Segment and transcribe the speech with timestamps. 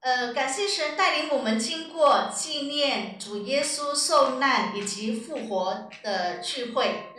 [0.00, 7.12] 呃，感谢神带领我们经过纪念主耶稣受难以及复活的聚会。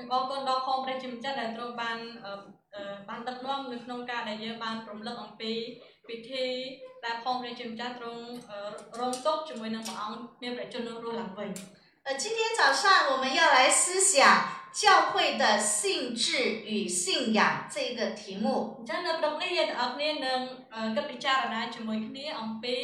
[12.03, 17.40] 呃，今天早上我们要来思想教会的性质与信仰
[17.74, 18.46] 这个题目。
[18.78, 20.40] អញ្ចឹងនៅព្រឹកនេះយើងទាំងអស់គ្នានឹង
[20.74, 22.78] អឺគិតពិចារណាជាមួយគ្នាអំពី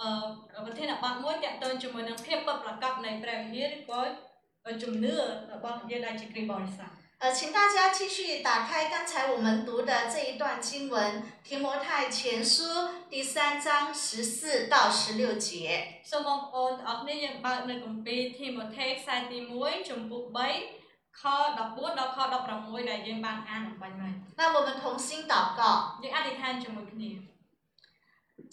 [0.00, 5.14] អឺប្រធានបទមួយទាក់ទងជាមួយនឹងភាពពិតប្រាកដនៃព្រះវិហារឬក៏ជំនឿ
[5.52, 6.90] របស់យើងដែលជាគ្រីស្ទបរិស័ទ
[7.20, 12.62] 呃，请大家继续打开刚才我们读的这一段经文《提摩太前书》
[13.10, 16.00] 第三章十四到十六节。
[16.04, 20.81] សូមបងប្អូនទាំងអស់គ្នាយើងបើកនៅគម្ពីរធីម៉ូថេខ្សែទី1ចំពុក3
[21.20, 21.22] ខ
[21.58, 22.18] 14ដល់ខ
[22.54, 25.60] 16ដែលយើងបានអានអំបញ្ញមិញ 那我们同心祷告，
[26.02, 27.10] យើងអធិដ្ឋានជាមួយគ្នា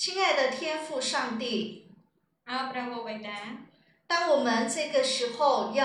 [0.01, 1.43] 亲爱的天父上帝，
[2.49, 3.39] អើព្រះវរបិតា
[4.11, 5.37] 当我们这个时候
[5.79, 5.83] 要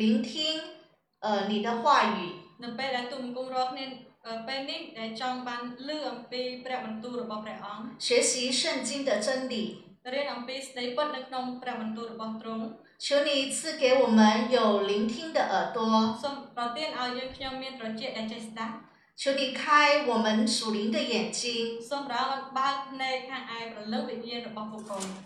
[0.00, 0.30] 聆听
[1.24, 1.84] 呃你的话
[2.16, 2.18] 语，
[2.62, 3.84] នៅពេលដែលទុំគុំរាល់គ្នា
[4.26, 9.54] អឺពេលនេះដែលចង់បានលឺអំពីព្រះបន្ទូលរបស់ព្រះអង្គ 学习圣经的真理，
[10.12, 12.64] រៀនអំពីស្ដីពិតនៅក្នុងព្រះបន្ទូលរបស់ទ្រង់
[12.99, 16.13] 求你赐给我们有聆听的耳朵，
[19.19, 21.77] 求你开我们属灵的眼睛。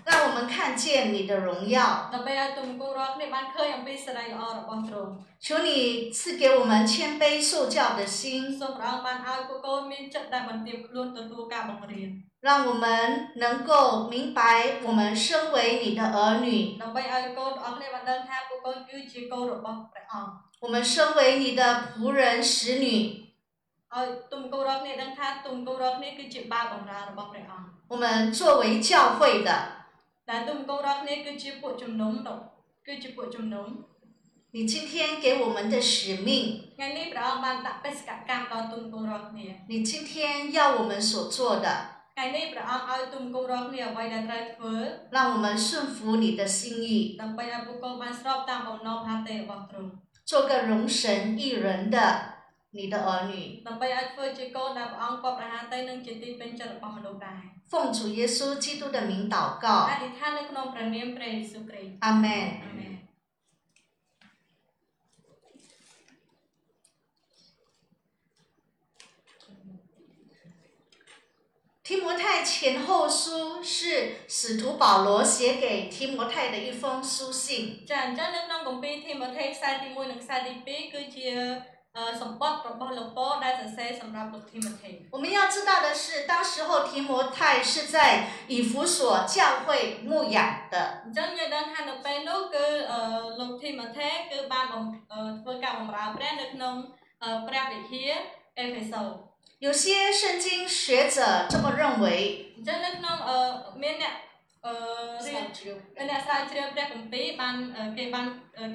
[0.03, 2.09] 让我们看见你的荣耀。
[5.39, 8.58] 求你赐给我们谦卑受教的心。
[12.42, 16.80] 让我们能够明白我们身为你的儿女。
[20.60, 23.23] 我们身为你的仆人使女。
[23.95, 28.05] ឲ្យទុំគុំរាល់គ្នាដឹងថាទុំគុំរាល់គ្នាគឺជាបាវបម្រើរបស់ព្រះអង្គ 我们
[28.39, 29.51] 作为教会的，
[30.30, 32.34] ដែលទុំគុំរាល់គ្នាគឺជាពួកជំនុំទៅ
[32.86, 33.67] គឺជាពួកជំនុំ
[34.55, 35.92] 你今天给我们的使
[36.27, 36.29] 命，
[36.77, 40.12] ថ្ងៃនេះព្រះអង្គបានដាក់បេសកកម្មដល់ទុំគុំរាល់គ្នា 你今天
[40.56, 41.68] 要我们所做的，
[42.14, 44.74] ថ្ងៃនេះព្រះអង្គឲ្យទុំគុំរាល់គ្នាអ្វីដែលត្រូវធ្វើ
[45.17, 46.89] 让我们顺服你的心意，
[47.20, 49.90] ដើម្បីឲ្យបុគ្គលបានស្របតាមបំណងផាតេរបស់ទ្រង់
[50.30, 51.01] 做个容神
[51.40, 51.96] 益人的
[52.76, 53.61] 你的儿女。
[57.67, 59.86] 奉主耶稣基督的名祷告。
[62.02, 62.32] 阿门。
[62.32, 62.84] 阿门。
[71.84, 77.86] 提摩太前后书是使徒保罗写给提摩太的一封书信。
[81.93, 84.11] 呃 some bottle of water let them say some
[85.11, 91.67] 我们要知道的是当时候提摩太是在以弗所教会牧养的 don't you don't
[97.20, 97.45] 呃
[98.55, 99.20] 呃
[99.60, 102.73] 有些圣经学者这么认为呃
[104.61, 104.80] 呃
[108.55, 108.73] 呃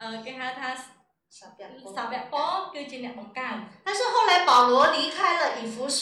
[0.00, 0.70] អឺគេហៅថា
[1.38, 6.00] សាវកប៉ូលគឺជាអ្នកបង្កើត 但是后来保罗离开了以弗所，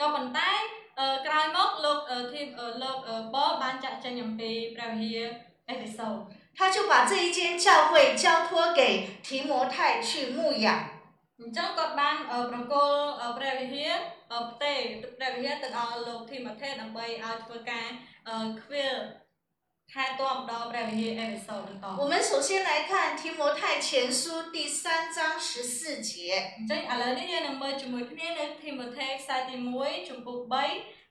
[0.00, 0.50] ក៏ប៉ុន្តែ
[0.98, 5.28] អឺក្រោយមកលោកអឺធីមអឺលោកអឺប៉ូលបានចាក់ចេញអំពីព្រះវិហារ
[5.68, 6.08] អេផេសូ
[6.56, 11.00] 他就把这一间教会交托给提摩太去牧养。
[11.40, 13.92] អញ្ចឹងគាត់បានអឺប្រគល់អឺព្រះវិហារ
[14.32, 14.72] អឺផ្ទេ
[15.18, 17.86] ព្រះវិហារទៅដល់លោកធីម៉ូថេដើម្បីឲ្យធ្វើការ
[18.28, 18.94] អឺខ្វៀល
[19.92, 23.88] ថែទាំដល់ព្រះវិហារអេផេសូបន្ត 我们首先来看提摩太前
[24.20, 24.22] 书
[24.54, 25.18] 第三章
[25.48, 26.10] 十四节。
[26.58, 31.03] អញ្ចឹងឥឡូវនេះយើងនឹងមើលជាមួយគ្នានៅធីម៉ូថេខ្សែទី1ចំពុក3ខ14ដល់ខ16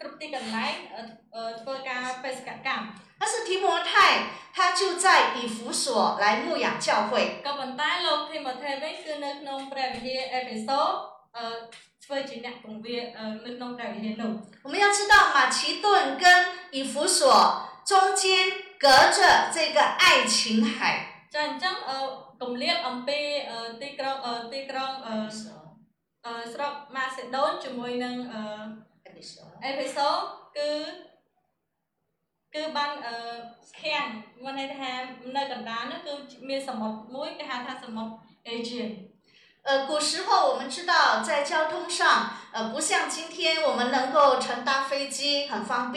[0.00, 0.74] គ្រប់ទីកន្លែង
[1.60, 2.86] ធ្វើការបេសកកម្ម
[3.20, 3.90] 但是提摩太
[4.56, 7.12] 他就在以弗所来牧养教会
[7.46, 10.80] ក៏ប៉ុន្តែលោកធីម៉ូថេវិញគឺនៅក្នុងព្រះវិហារអេភេសូ
[11.36, 11.44] អឺ
[12.04, 12.98] ធ្វើជាអ្នកពង្វា
[13.44, 14.32] នៅក្នុងព្រះវិហារនោះ
[14.64, 15.86] 我们要知道马其顿
[16.22, 16.24] 跟
[16.76, 17.20] 以弗所
[17.90, 18.22] 中间
[18.84, 18.86] 隔
[19.16, 19.18] 着
[19.54, 20.76] 这个爱琴海
[21.34, 21.98] ចាអញ្ចឹងអឺ
[22.40, 23.20] គម្លាតអំពី
[23.82, 24.16] ទីក្រុង
[24.52, 25.16] ទីក្រុងអឺ
[26.52, 28.16] ស្រុកម៉ាសេដូនជាមួយនឹង
[29.18, 29.18] អឺ
[29.64, 30.08] អេភេសូ
[30.56, 30.68] គឺ
[32.54, 33.14] គឺបានអឺ
[33.80, 34.06] ខាំង
[34.42, 34.90] មានន័យថា
[35.36, 36.12] នៅកណ្ដាលនោះគឺ
[36.48, 38.12] មានសមុទ្រមួយគេហៅថាសមុទ្រ
[38.48, 38.90] អេជៀន
[39.66, 45.96] 呃，古时候我们知道，在交通上，呃，不像今天我们能够乘搭飞机很方便。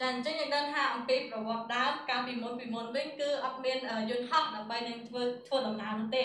[0.00, 3.78] ចាអញ្ចឹងយើងដឹងថាអំពីប្រវត្តិដើមកាលពីមុនពីមុនវិញគឺអត់មាន
[4.10, 6.24] យន្តហោះដើម្បីនឹងធ្វើធ្វើដំណើរនោះទេ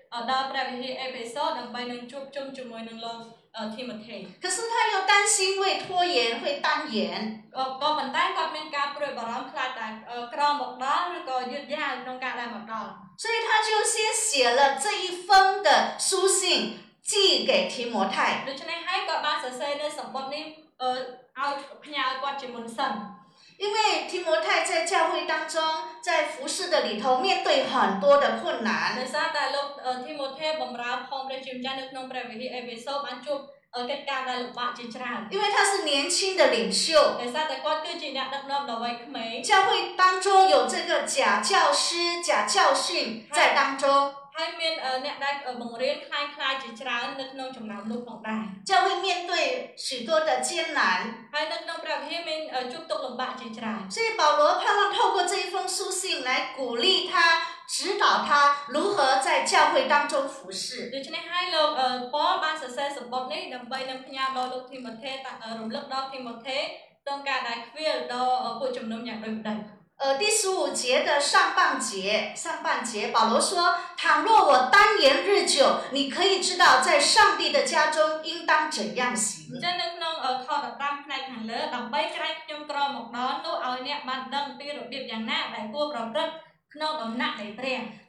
[0.30, 3.18] ដល់ព្រះវិហារអេភេសូដើម្បីនឹងជួបជុំជាមួយនឹងលោក
[3.74, 5.86] ធីម៉ូថេ可是他又担心会拖
[6.16, 6.96] 延会耽延
[7.56, 9.86] ក៏ក៏ប៉ុន្តែគាត់មានការព្រួយបារម្ភខ្លាចតែ
[10.34, 12.90] ក្រមកដល់ឬក៏យឺតយ៉ាវក្នុងការដែលមកដល់
[13.22, 13.94] 所以他就先
[14.26, 14.28] 写
[14.58, 15.28] 了这一封
[15.66, 15.68] 的
[16.08, 16.40] 书信
[17.10, 18.14] 寄给提摩太
[18.48, 20.44] ដូច្នេះហើយគាត់បានសរសេរនៅសម្បត្តិនេះ
[20.84, 21.52] ឲ្យ
[21.84, 22.92] ផ្ញើគាត់ជាមុនសិន
[23.60, 23.76] 因为
[24.10, 25.62] 提摩太在教会当中，
[26.02, 28.96] 在服侍的里头面对很多的困难。
[28.98, 29.68] ដោយសារតែលោក
[30.04, 33.40] ធីម៉ូថេបម្រើផងព្រះជាម្ចាស់នៅក្នុងព្រះវិហារអេភេសូបានជួប
[33.90, 36.84] កិច្ចការដែលលំបាកជាច្រើន因为他是年轻的领袖
[37.20, 39.68] ដោយសារតែគាត់គឺជាអ្នកដឹកនាំដ៏វ័យក្មេង教会
[40.00, 41.16] 当中有这个假
[41.50, 41.52] 教
[41.82, 41.86] 师
[42.28, 42.86] 假教训
[43.36, 43.84] 在当中
[44.40, 44.74] ហើយមាន
[45.04, 49.32] អ្នកដែលបង្រៀនคล้ายៗជាច្រើននៅក្នុងចំណោមនោះផងដែរ教会面对
[49.86, 50.80] 许多的艰难
[51.32, 52.40] ហើយនៅក្នុងព្រះវិហារមាន
[52.72, 57.12] ជួបទុក្ខលំបាកជាច្រើន所以保罗盼望透过这一封书信来鼓励他
[57.74, 58.28] 指导他
[58.74, 58.96] 如何
[59.26, 60.64] 在教会当中服侍
[60.94, 61.68] ដូច្នេះហើយលោក
[62.14, 65.12] ប៉ូលបានសរសេរសម្បត្តិនេះដើម្បីនឹងផ្ញើដល់លោកធីម៉ូថេ
[65.58, 66.58] រំលឹកដល់ធីម៉ូថេ
[67.04, 69.58] ក្នុងការដែលខ្វៀលដល់ពួកជំនុំយ៉ាងដូចម្ដេច
[70.01, 79.59] 呃第十五节的上半节上半节保罗说倘若我单言日久你可以知道在上帝的家中应当怎样行。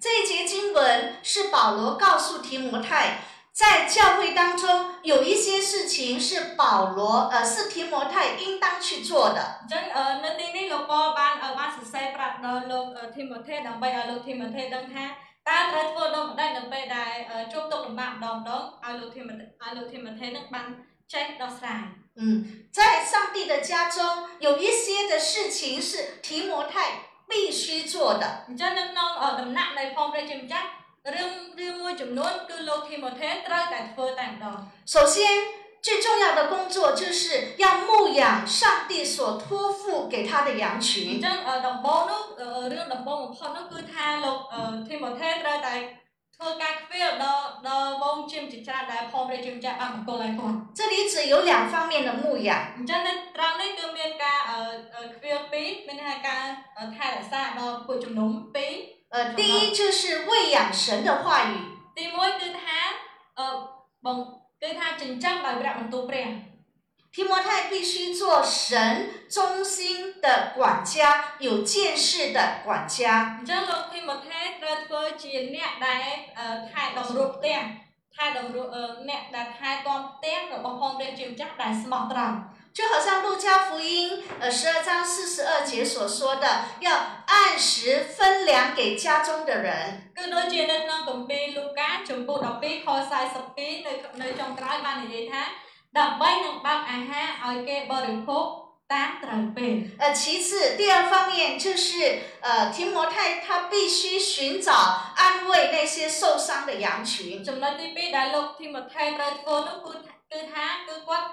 [0.00, 3.18] 这一节经文是保罗告诉提摩太
[3.52, 9.60] 在教会当中有一些事情是保罗呃是提摩太应当去做的
[22.16, 28.56] 嗯在上帝的家中有一些的事情是提摩太必须做的你
[29.20, 30.34] 呃那来放在这
[31.01, 35.15] អញ្ចឹងនៅក្នុងដំណាក់នៃផងព្រះជាម្ចាស់រឿងរឿងមួយចំនួនគឺលោកធីម៉ូថេត្រូវតែធ្វើតែម្ដង首先
[35.85, 37.23] 最重要的工作就是
[37.57, 38.59] 要牧养上
[38.89, 42.21] 帝所托付给他的羊群អញ្ចឹងដំបូងនោះ
[42.71, 44.39] រឿងដំបូងបំផុតនោះគឺថាលោក
[44.87, 45.73] ធីម៉ូថេត្រូវតែ
[46.35, 54.39] ធ្វើការខ្វៀលដល់ដល់វងជាមជាច្រើនដែលផងព្រះជាម្ចាស់បានបង្គោលឲ្យគាត់这里只有两方面的牧养អញ្ចឹងនៅត្រង់នេះគឺមានការ
[55.15, 55.97] ខ្វៀលពីរមាន
[56.27, 56.43] ការ
[56.95, 58.73] ថែរក្សាដល់ពួកជំនុំពីរ
[59.11, 61.53] 呃，第一就是喂养神的话语。
[61.95, 62.77] ទី1គឺថា
[63.39, 63.47] អឺ
[64.05, 64.17] បង
[64.61, 66.27] គឺថាចិញ្ចឹមដោយព្រះបន្ទូលព្រះ
[67.13, 73.39] 提摩太必须做神中心的管家，有见识的管家。
[73.39, 76.05] អញ្ចឹងលោកធីម៉ូថេត្រូវធ្វើជាអ្នកដែល
[76.71, 77.59] ថែតម្រួតផ្ទះ
[78.15, 78.67] ថែតម្រួត
[79.09, 82.37] អ្នកដែលថែទាំផ្ទះរបស់ផងព្រះជាម្ចាស់ដែលស្មោះត្រង់
[82.77, 86.45] 就好像路加福音呃十二章四十二节所说的，
[86.79, 86.91] 要
[87.25, 90.11] 按时分粮给家中的人。
[90.15, 92.87] គឺដូចជានៅក្នុងគម្ពីរលូកាជំពូក12ខ
[93.33, 95.41] 42នៅនៅចុងក្រោយបាននិយាយថា
[95.97, 98.45] ដើម្បីនឹងបើកអាហារឲ្យគេបរិភោគ
[98.93, 101.89] តាមត្រូវពេល呃，其次，第二方面就是
[102.45, 104.69] 呃，提摩太他必须寻找
[105.19, 107.43] 安慰那些受伤的羊群。
[107.47, 109.93] ចំណុចទី2ដែលលោកធីម៉ូថេត្រូវធ្វើនោះគឺ
[110.31, 111.25] គឺថាគឺគាត់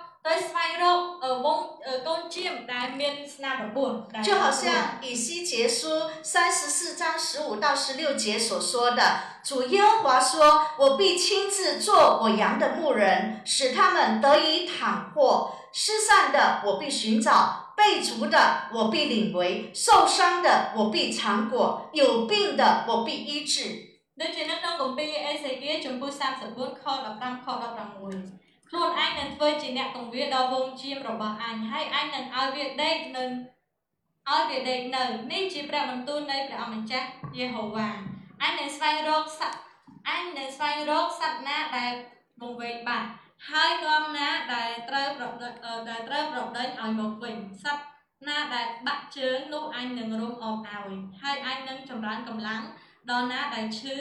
[4.22, 5.88] 就好像以西结书
[6.22, 23.90] 三十四章十五到十六节所说的主耶和华说我必亲自做我羊的牧人使他们得以躺卧失散的我必寻找被逐的我必领回受伤的我必尝果有病的我必医治。
[28.70, 33.24] ខ16ខ្លួនឯងនឹងធ្វើជាអ្នកកង្វាដល់វងជាមរបស់អញហើយអញនឹងឲ្យវាដេកនៅ
[34.30, 37.08] ឲ្យវាដេកនៅនេះជាព្រះបន្ទូលនៃព្រះអង្គម្ចាស់
[37.38, 37.90] យេហូវ៉ា
[38.42, 39.60] អញនឹងស្វែងរកសត្វ
[40.10, 41.92] អញនឹងស្វែងរកសត្វណាដែល
[42.42, 43.08] មកវែងបាត់
[43.50, 45.50] ហើយនាំណាដែលត្រូវប្រដិ
[45.90, 47.86] ដែលត្រូវប្រដេញឲ្យមកវិញសត្វ
[48.28, 52.62] ណាដែលបាក់ជើងនោះអញនឹងរុំអបឲ្យហើយអញនឹងចម្រើនកម្លាំង
[53.10, 53.98] ដល់ណាដែលឈឺ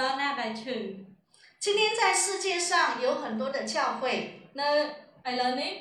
[0.00, 0.78] ដល់ណាដែលឈឺ
[1.65, 4.03] 今天在世界上有很多的教会，
[4.59, 4.69] នៅ
[5.25, 5.71] ឥឡូវនេះ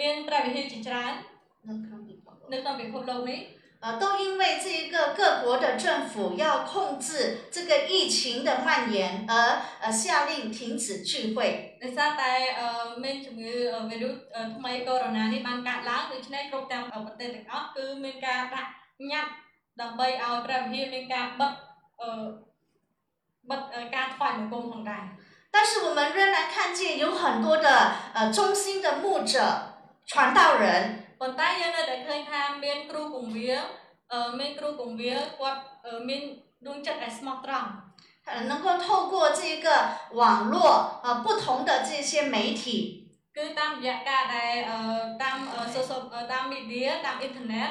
[0.00, 1.12] មានព្រះវិហារជាច្រើន
[1.68, 2.14] នៅក្នុងពិ
[2.92, 3.40] ភពលោកនេះ
[3.84, 7.10] 呃，都因为这一个各国的政府要控制
[7.52, 9.32] 这个疫情的蔓延，而
[9.82, 11.76] 呃下令停止聚会。
[11.82, 12.32] ដោយសារតែ
[13.04, 13.54] មានជំងឺ
[13.88, 14.14] វីរុស
[14.56, 18.70] ថ្មីកូវីដ -19 នេះបានកើតឡើងដូច្នេះគ្រប់ទាំងប្រទេសទាំងអស់គឺមានការដាក់
[19.10, 19.32] ញត្តិ
[19.80, 21.52] ដើម្បីឲ្យព្រះវិហារមានការបិទ
[23.48, 23.60] អឺបិទ
[23.94, 25.04] ការថ្វាយបង្គំផងដែរ
[25.54, 27.68] 但是我们仍然看见有很多的
[28.16, 29.34] 呃中心的牧者、
[30.10, 30.64] 传道人。
[31.20, 33.60] ប៉ុន្តែយើងនៅតែឃើញថាមានគ្រូគង្វាល
[34.12, 35.60] អឺមានគ្រូគង្វាលគាត់
[36.08, 36.22] មាន
[36.66, 37.68] ដួងចិត្តដែលស្មោះត្រង់
[38.28, 39.66] 呃，能够透过这个
[40.20, 40.54] 网络
[41.04, 42.64] 呃不同的这些媒体，
[43.36, 44.52] គឺតាមរយៈការដែល
[45.22, 45.36] តាម
[45.74, 46.00] social
[46.32, 47.70] តាម media តាម internet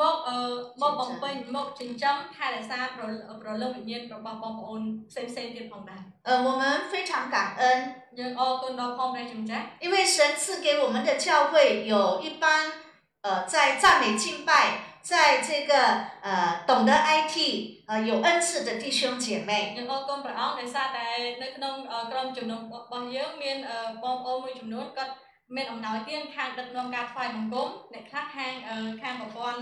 [0.00, 0.16] មក
[0.80, 3.04] មកបំពេញមកចិញ្ចឹមថែរក្សាប្រ
[3.42, 7.62] ប្រលឹងវិញ្ញាណរបស់បងប្អូនផ្សេងផ្សេងទៀតផងដែរ呃我们非常感恩
[8.18, 11.52] យើងអរគុណដល់ផងព្រះជាម្ចាស់因为神赐给我们的教会
[11.92, 12.44] 有一般
[13.24, 14.50] 呃在赞美敬拜
[15.10, 15.12] 在
[15.48, 15.72] 这个
[16.26, 16.28] 呃
[16.68, 17.36] 懂得 IT
[17.88, 21.06] 呃有恩赐的弟兄姐妹យើងអរគុណព្រះអង្គដោយសារតែ
[21.42, 21.74] នៅក្នុង
[22.10, 23.56] ក្រុមជំនុំរបស់យើងមាន
[24.02, 25.12] បងប្អូនមួយចំនួនគាត់
[25.56, 28.52] មានអំណោយទានខាងដឹកនាំការថ្វាយបង្គំអ្នកខ្លះខាង
[29.02, 29.58] ខាងប្រព័ន្ធ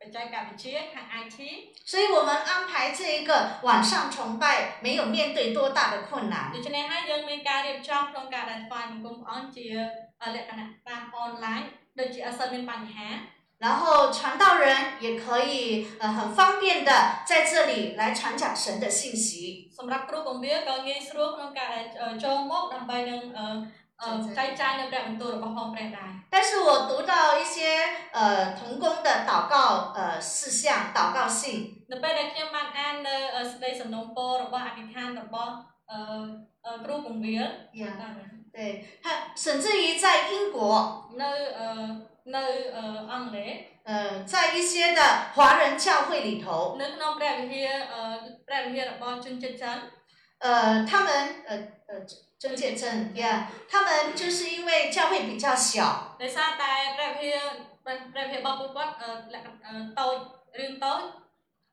[0.00, 1.38] បច្ចេកវិទ្យាខាង IT
[1.90, 3.30] 所以我们安排这一个
[3.66, 4.44] 晚上崇拜
[4.84, 9.68] 没有面对多大的困难ដូច្នេះហើយយើងមានការរៀបចំក្នុងការដែលថ្វាយបង្គំព្រះអង្គជា
[10.34, 11.60] លក្ខណៈតាមអនឡាញ
[11.98, 13.08] ដូចជាអត់សូវមានបញ្ហា
[13.64, 14.66] 然后传道人
[15.00, 16.90] 也可以呃很方便的
[17.24, 19.70] 在这里来传讲神的信息。
[19.76, 21.70] សម្រាប់គ្រូបង្រៀនក៏ងាយស្រួលក្នុងការ
[22.22, 23.77] ចូលមកដើម្បីនឹងចែកចាយនៅព្រះ
[25.06, 27.56] បន្ទូលរបស់ផងព្រះដែរ但是我读到一些
[28.18, 28.18] 呃
[28.58, 29.54] 童工的祷告
[29.96, 30.62] 呃事项
[30.96, 31.40] 祷告信
[31.90, 33.16] នៅពេលដែលខ្ញុំបានអាននៅ
[33.50, 35.52] សេចក្តីសំណូមពររបស់អធិដ្ឋានរបស់
[35.90, 37.48] អឺគ្រូបង្រៀន
[38.56, 38.58] 对
[39.02, 40.58] 他甚至于在英国
[41.22, 41.68] នៅអឺ
[42.34, 42.44] នៅ
[43.10, 43.54] អង់គ្លេស
[43.88, 45.00] 呃在一些的
[45.34, 47.72] 华人教会里头នៅក្នុងព្រះវិហារ
[48.46, 49.76] ព្រះវិហាររបស់ជនជាតិចិន
[50.44, 51.08] 呃他们
[51.48, 51.50] 呃
[51.88, 51.90] 呃
[52.42, 53.36] ជនជាតិចិន yeah
[53.70, 53.88] 他们
[54.20, 55.68] 就是因为教会比较小
[56.20, 57.48] ដោយសារតែព្រះវិហារ
[57.84, 58.92] ព្រះវិហាររបស់ពួកគាត់
[59.98, 60.16] តូច
[60.58, 61.00] រឿងតូច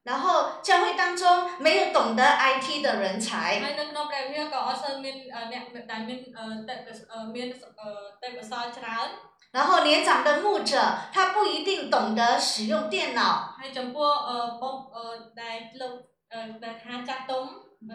[0.10, 0.26] 然后
[0.68, 1.24] 教会当中
[1.66, 3.28] 没有懂得 IT 的人才。
[3.64, 5.16] ហើយនៅក្នុងព្រះវិហារក៏អត់សូវមាន
[5.52, 6.20] អ្នកដែលមាន
[7.36, 7.48] មាន
[8.22, 9.08] ទេពកោសល្យច្រើន
[9.56, 10.74] 然后年长的牧者，
[11.14, 13.22] 他不一定懂得使用电脑。
[13.60, 14.10] ហើយចំពោះ
[14.62, 14.76] បង
[15.42, 15.94] ដែលលោក
[16.64, 17.44] ដែលថាចាស់ទុំ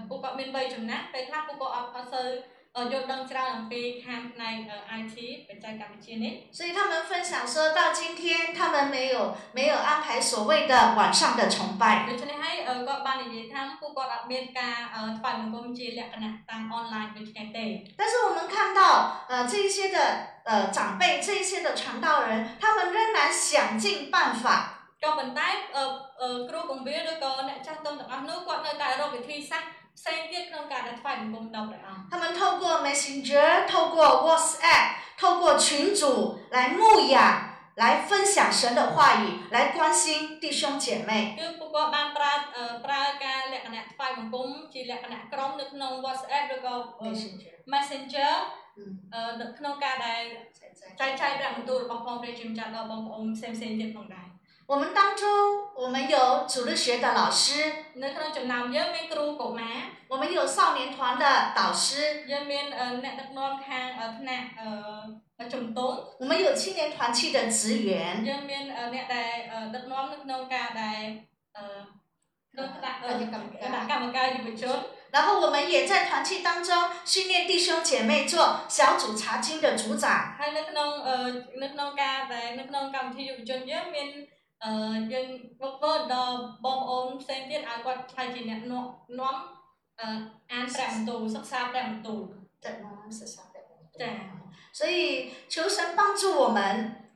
[0.09, 2.27] ពួកគាត់មានវ័យចំណាស់ពេលខ្លះពួកគាត់អត់អត់សូវ
[2.74, 6.42] 呃，用当地的方言来呃，IT，不再讲中文。
[6.54, 12.08] 所以他们分享说到今天，他们没有没有安排所谓的网上的崇拜。
[12.10, 17.94] 就现在，呃，各帮里人他们不管各家呃，拜什么公鸡了，那当 online 聊天的。
[17.98, 20.00] 但是我们看到呃这一些的
[20.46, 24.88] 呃长辈这一些的传道人，他们仍然想尽办法。
[25.02, 25.42] 就我们带
[25.74, 25.82] 呃
[26.18, 29.58] 呃，如果公鸡那个那张东的阿奴过来带罗给听下。
[29.91, 34.85] ក៏ប៉ុន្តែគ្រូបង្រៀនឬក៏អ្នកចាស់ទុំទាំងអស់នោះគាត់នៅតែរកវិធីសាស្ត្រផ្សេងទៀតក្នុងការដែលថ្វាយបង្គំដល់ព្រះអង្គ他们透过 Messenger 透过 WhatsApp
[35.21, 36.03] 透过群组
[36.55, 36.81] 来牧
[37.15, 37.17] 养
[37.81, 40.05] 来分享神的话语来关心
[40.43, 42.33] 弟兄姐妹គឺពួកគាត់បានប្រើ
[42.85, 48.33] ប្រើការលក្ខណៈថ្វាយបង្គំជាលក្ខណៈក្រុមនៅក្នុង WhatsApp ឬក៏ Messenger Messenger
[49.41, 50.21] នៅក្នុងការដែល
[51.01, 54.27] ចែកចាយព្រះបន្ទូលរបស់ផងព្រះជាម្ចាស់ដល់បងប្អូនផ្សេងផ្សេងទៀតផងដែរ
[54.69, 55.23] 我们当中，
[55.77, 57.49] 我们有主日学的老师，
[58.03, 59.77] នៅក្នុងចំណោមយើងមានគ្រូកុមារ
[60.31, 67.91] 我们有少年团的导师， យើងមានអឺអ្នកដឹកនាំខាងអឺថ្នាក់អឺជំទង់ 我们有青年团契的职员，
[68.29, 71.03] យើងមានអឺអ្នកដែលអឺដឹកនាំនៅក្នុងការដែល
[71.57, 71.65] អឺ
[72.53, 74.79] ក្នុងថ្នាក់អឺ គណៈកម្មការ គណៈកម្មការយុវជន
[75.15, 76.69] 然后我们也在团契当中
[77.05, 78.35] 训练弟兄姐妹做
[78.69, 80.05] 小组查经的组长。
[80.39, 81.17] ហើយនៅក្នុងអឺ
[81.63, 84.09] នៅក្នុងការដែលនៅក្នុងកម្មវិធីយុវជនយើងមាន
[84.65, 84.71] អឺ
[85.13, 85.27] យើង
[85.61, 89.37] បកបដល់បងប្អូនផ្សេងទៀតឲ្យគាត់ខ្លាចជាអ្នកនាំ
[90.01, 90.15] នាំ
[90.51, 92.21] អឺអានព្រះបន្ទូលសិក្សាព្រះបន្ទូល
[92.65, 94.15] ចា៎
[94.79, 96.59] 所以求神帮助我们，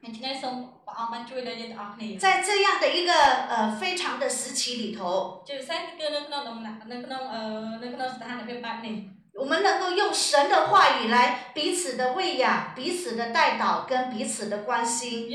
[0.03, 0.55] ដូច្នេះសូម
[0.87, 3.13] ព្រះអង្គបានជួយដល់យើងទាំងអស់គ្នា 在这样的一个
[3.53, 5.01] 呃非常的时期里头，
[5.49, 7.41] ជាពិសេសគឺនៅក្នុងដំណាក់នៅក្នុងអឺ
[7.83, 8.97] នៅក្នុងស្ថានភាពបែបនេះ
[9.41, 11.17] 我们能够用神的话语来
[11.55, 15.31] 彼此的喂养、彼此的带导跟彼此的关心。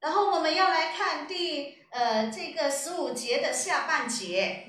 [0.00, 4.66] 然后我们要来看第呃这个十五节的下半节。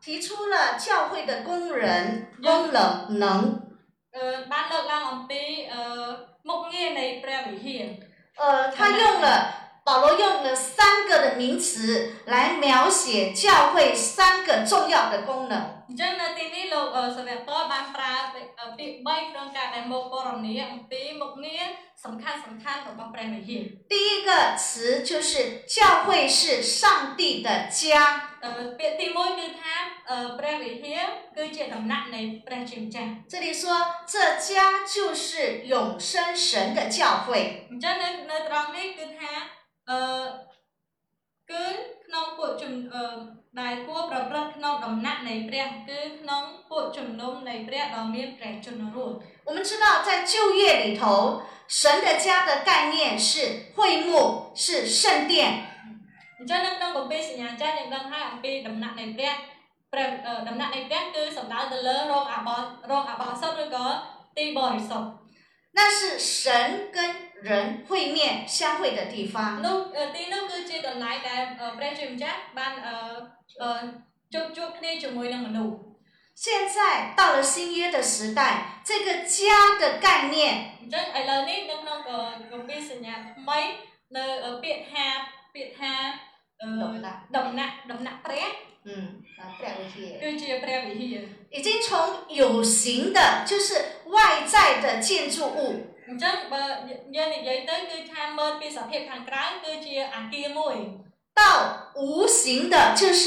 [0.00, 3.76] 提出了教会的工人用了能
[4.10, 4.82] 呃呃的
[8.36, 15.53] 呃他用了保罗用了三个的名词来描写教会三个重要的功能。
[15.89, 21.63] អញ្ចឹងនៅទីនេះលោកអឺសាវកតបានប្រើពាក្យអឺពាក្យ3ក្នុងការដែលមកពរនីអំពីមុខងារ
[22.05, 24.29] សំខាន់សំខាន់របស់ព្រះវិហារ 第一个
[24.63, 24.63] 词
[25.09, 25.31] 就是
[25.75, 27.81] 教会是上帝的家，
[28.43, 29.73] អឺពាក្យទី1គឺថា
[30.09, 31.01] អឺព្រះវិហារ
[31.35, 33.63] គឺជាដំណាក់នៃព្រះជាម្ចាស់ 这里说
[34.13, 34.15] 这
[34.47, 34.49] 家
[34.93, 35.29] 就是
[35.73, 35.75] 永
[36.09, 36.11] 生
[36.47, 37.27] 神的教会。
[37.71, 39.31] អញ្ចឹងនៅនៅត្រង់នេះគឺថា
[39.89, 39.99] អឺ
[41.51, 41.65] គឺ
[42.05, 43.05] ក្នុងពួកជំអឺ
[43.59, 49.15] ដែលគួរប្រព្រឹត្តក្នុងដំណាក់នៃព្រះគឺក្នុងពួកជំនុំនៃព្រះដ៏មានព្រះជន្មរស់
[49.47, 51.01] 我们知道，在旧约里头，
[51.79, 53.29] 神的家的概念是
[53.75, 54.11] 会幕，
[54.63, 55.33] 是圣殿。
[56.37, 59.33] អញ្ចឹងនៅក្នុងគម្ពីរសញ្ញាចាស់យើងដឹងហើយអំពីដំណាក់នៃព្រះ
[59.91, 62.55] ព្រះអឺដំណាក់នៃព្រះគឺសំដៅទៅលើរោងអាបោ
[62.91, 63.85] រោងអាបោសុទ្ធឬក៏
[64.37, 65.07] ទីបរិសុទ្ធ
[65.77, 66.97] 那是神跟
[67.41, 69.61] 人会面相会的地方。
[69.65, 72.95] នោះអឺទីនោះគឺជាកន្លែងដែលអឺព្រះជាម្ចាស់បានអឺ
[73.61, 73.69] អឺ
[74.33, 75.75] ជួបជួបគ្នាជាមួយនឹងមនុស្ស
[76.43, 76.77] 现在
[77.19, 78.41] 到了新约的时代，
[78.87, 79.37] 这个家
[79.81, 80.37] 的概念
[80.79, 82.17] អញ្ចឹងឥឡូវនេះនៅក្នុងអឺ
[82.51, 83.59] គម្ពីរសញ្ញាថ្មី
[84.15, 85.05] នៅអឺពាក្យថា
[85.53, 85.93] ពាក្យថា
[86.61, 88.45] អឺ ដំណាក់ ដំណាក់ដំណាក់ព្រះ
[88.89, 89.95] 嗯，啊，不了解。
[90.21, 91.87] គឺជាព្រះវិហារ 已经从
[92.29, 93.69] 有形的，就是
[94.05, 94.17] 外
[94.53, 95.59] 在的建筑物，
[96.07, 96.63] អញ្ចឹងបើ
[97.15, 100.75] យើងនិយាយទៅគឺថាមើលពីសភាពខាងក្រៅគឺជាអាគារមួយ
[101.39, 101.41] 到
[101.99, 102.01] 无
[102.39, 103.23] 形的，就是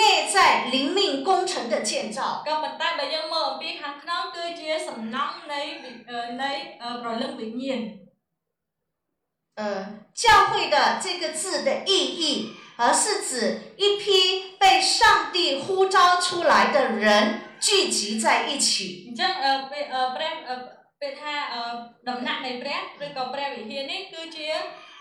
[0.00, 0.02] 内
[0.34, 0.36] 在
[0.74, 2.18] 灵命工程的建造。
[2.46, 7.80] ក៏ប៉ុន្តែបើយើងមើលអំពីខាងក្នុងគឺជាសំណង់នៃវិអឺនៃអឺប្រលឹងវិញ្ញាណ
[9.60, 9.62] 呃，
[10.22, 12.22] 教会的这个字的意义，
[12.76, 19.04] 而是指一批被上帝呼召出来的人聚集在一起。
[19.06, 20.54] អញ្ចឹងអឺពេលអឺ
[21.00, 21.62] ព្រះអឺពេលថាអឺ
[22.08, 24.46] ដំណាក់នៃព្រះឬក៏ព្រះវិហារនេះគឺជា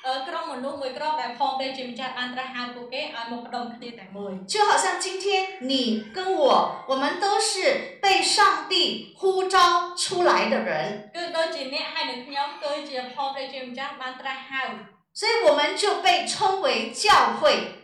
[0.08, 5.26] អឺក្រុមមនុស្សមួយក្រុមដែលផងព្រះជាម្ចាស់បានត្រាស់ហៅពួកគេឲ្យមកផ្ដុំគ្នាតែមួយ 就好像今天
[5.72, 5.74] 你
[6.16, 6.46] 跟我，
[6.92, 7.52] 我们都是
[8.04, 8.38] 被上
[8.72, 8.74] 帝
[9.20, 9.22] 呼
[9.54, 9.56] 召
[10.02, 10.72] 出来的人，
[11.16, 14.64] គឺដូចជាអ្នកហើយនឹងខ្ញុំគឺជាផងព្រះជាម្ចាស់បានត្រាស់ហៅ
[15.20, 16.34] 所以我们就被称
[16.66, 16.68] 为
[17.04, 17.04] 教
[17.40, 17.42] 会。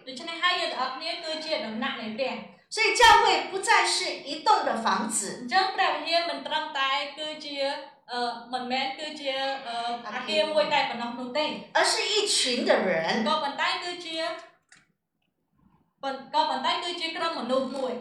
[0.08, 2.36] ដូច្នេះហើយយើងទាំងអស់គ្នាគឺជាដំណាក់នៃព្រះ
[2.76, 3.98] 所以教会不再是
[4.30, 6.18] 一栋的房子， អញ្ចឹងព្រះវិហា
[8.07, 14.29] 呃，门门对接呃，阿爹会带本农农队，而是一群的人，本带对接，
[16.01, 17.23] 本，本带对接，们，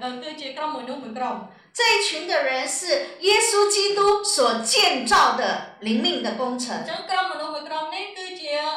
[0.02, 6.84] 呃，们，这一群的人是耶稣基督所建造的灵命的工程。
[6.86, 6.94] 们，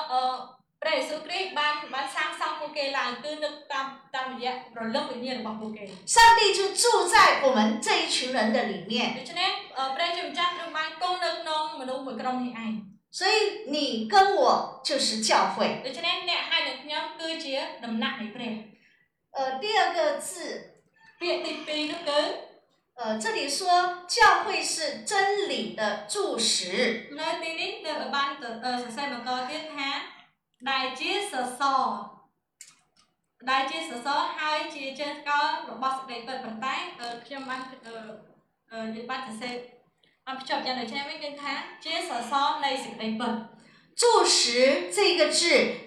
[0.09, 0.56] 呃。
[0.76, 5.84] ចឹងក្រុមមនុស្សមួយក្រុមនេះគឺជាអឺព្រះយេស៊ូវគ្រីស្ទបានបានសាងសង់ពួកគេឡើងគឺនៅតាមតាមរយៈប្រលឹងវិញ្ញាណរបស់ពួកគេ
[6.14, 6.84] 上帝就住
[7.14, 12.74] 在我们这一群人的里面， ដូច្នេះអឺព្រះជាម្ចាស់ទ្រង់បានគង់នៅក្នុងមនុស្សមួយក្រុមនេះឯង
[13.18, 13.36] 所以
[13.76, 13.78] 你
[14.14, 14.42] 跟我
[14.88, 15.56] 就是教会。
[15.86, 18.54] ដូច្នេះអ្នកហើយនឹងខ្ញុំគឺជាដំណាក់នៃព្រះ
[19.36, 20.32] 呃，第二个字，
[21.20, 22.20] ពាក្យទី2នោះគឺ
[23.00, 23.60] 呃，这里说
[24.16, 24.76] 教会是
[25.10, 25.12] 真
[25.52, 26.14] 理的柱
[26.50, 27.10] 石。
[27.20, 29.90] នៅទីនេះនៅបានទៅអឺសរសេរបន្តទៀតថា
[30.70, 31.84] ដែលជាសសរ
[33.50, 37.96] ដែលជាសសរហើយជាជើងកលរបស់សេចក្តីពិតប៉ុន្តែអឺខ្ញុំបានអឺ
[38.72, 39.54] អឺនិយាយបានសរសេរ
[40.26, 41.54] បានភ្ជាប់យ៉ាងដូចនេះវិញគឺថា
[41.86, 43.34] ជាសសរនៃសេចក្តីពិត
[44.02, 44.04] 柱
[44.38, 45.42] 石这个字，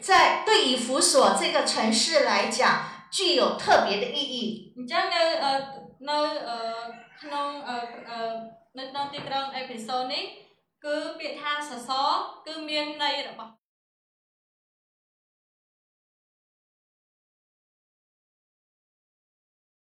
[0.08, 2.60] 在对以弗所这个城市来讲，
[3.10, 4.36] 具有特别的意义。
[4.76, 5.52] អញ្ចឹងនៅអឺ
[6.08, 6.58] នៅអឺ
[7.22, 7.76] ក្នុងអឺ
[8.10, 8.20] អឺ
[8.78, 10.24] នៅក្នុងទីក្រុងអេភេសូនេះ
[10.84, 12.08] គឺពាក្យថាសសរ
[12.46, 13.50] គឺមានន័យរបស់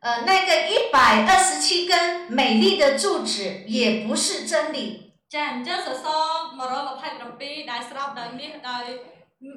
[0.00, 5.12] 呃那个一百二十七根美丽的柱子也不是真理。
[5.28, 8.84] ចាអញ្ចឹងសសរ127ដែលស្រោបដោយមាសដោយ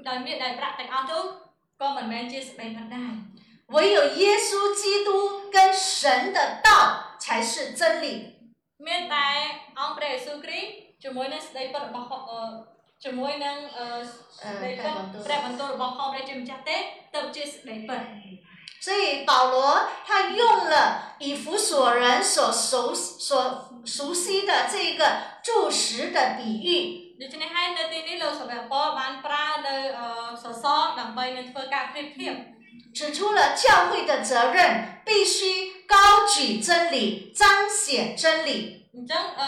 [0.08, 1.24] ដោយមាសដោយប្រាក់ទាំងអស់នោះ
[1.82, 3.14] ក៏មិនមែនជាស្ដីពិតដែរ
[3.76, 4.50] 唯有耶稣
[4.82, 5.10] 基督
[5.56, 6.68] 跟神的道
[7.24, 8.06] 才是真理。
[8.86, 9.28] មានតែ
[9.80, 10.70] អង្គព្រះយេស៊ូវគ្រីស្ទ
[11.04, 12.42] ជាមួយនឹងស្ដីពិតរបស់អឺ
[13.04, 14.94] ជាមួយនឹងអឺស្ដីពិត
[15.26, 16.78] ព្រះបន្ទូលរបស់ផងព្រះជាម្ចាស់ទេ
[17.16, 18.02] ទៅជាស្ដីពិត
[18.84, 25.02] 所以保罗他用了以弗所人所熟所熟悉的这个
[25.44, 30.06] 柱石的比喻， ដូច្នេះហើយនៅទីនេះលោកសាវកពលបានប្រើនៅអឺ
[30.44, 32.34] សសរដើម្បីនឹងធ្វើការប្រៀបធៀប
[32.98, 34.58] 指出了教会的责任，
[35.06, 35.38] 必须
[35.94, 35.96] 高
[36.34, 38.50] 举真理，彰显真理，
[38.94, 39.48] អញ្ចឹងអឺ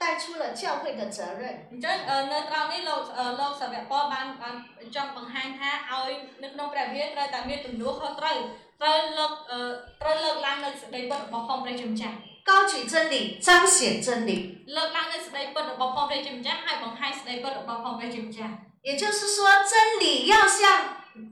[0.00, 1.42] 带出了教会的责任。
[1.70, 4.54] អញ្ចឹងអឺនៅត្រង់នេះលោកអឺលោកសាវកពលបានបាន
[4.94, 6.10] ចង់បង្ហាញថាឲ្យ
[6.42, 8.36] នៅក្នុងព្រះវិហារត្រូវតែមានទំនួលខុសត្រូវ
[8.80, 9.60] ត្រូវលើកអឺ
[10.00, 12.16] ត្រូវលើកឡើងនៅសេចក្ដីពិតរបស់ផងព្រះជាម្ចាស់
[12.48, 13.14] 高举真理，
[13.46, 14.30] 彰显真理。
[14.76, 18.52] លើកឡើងនៅសេចក្ដីពិតរបស់ផងព្រះជាម្ចាស់ហើយបង្ហាញសេចក្ដីពិតរបស់ផងព្រះជាម្ចាស់
[18.88, 19.38] 也就是说，
[19.70, 20.60] 真理要像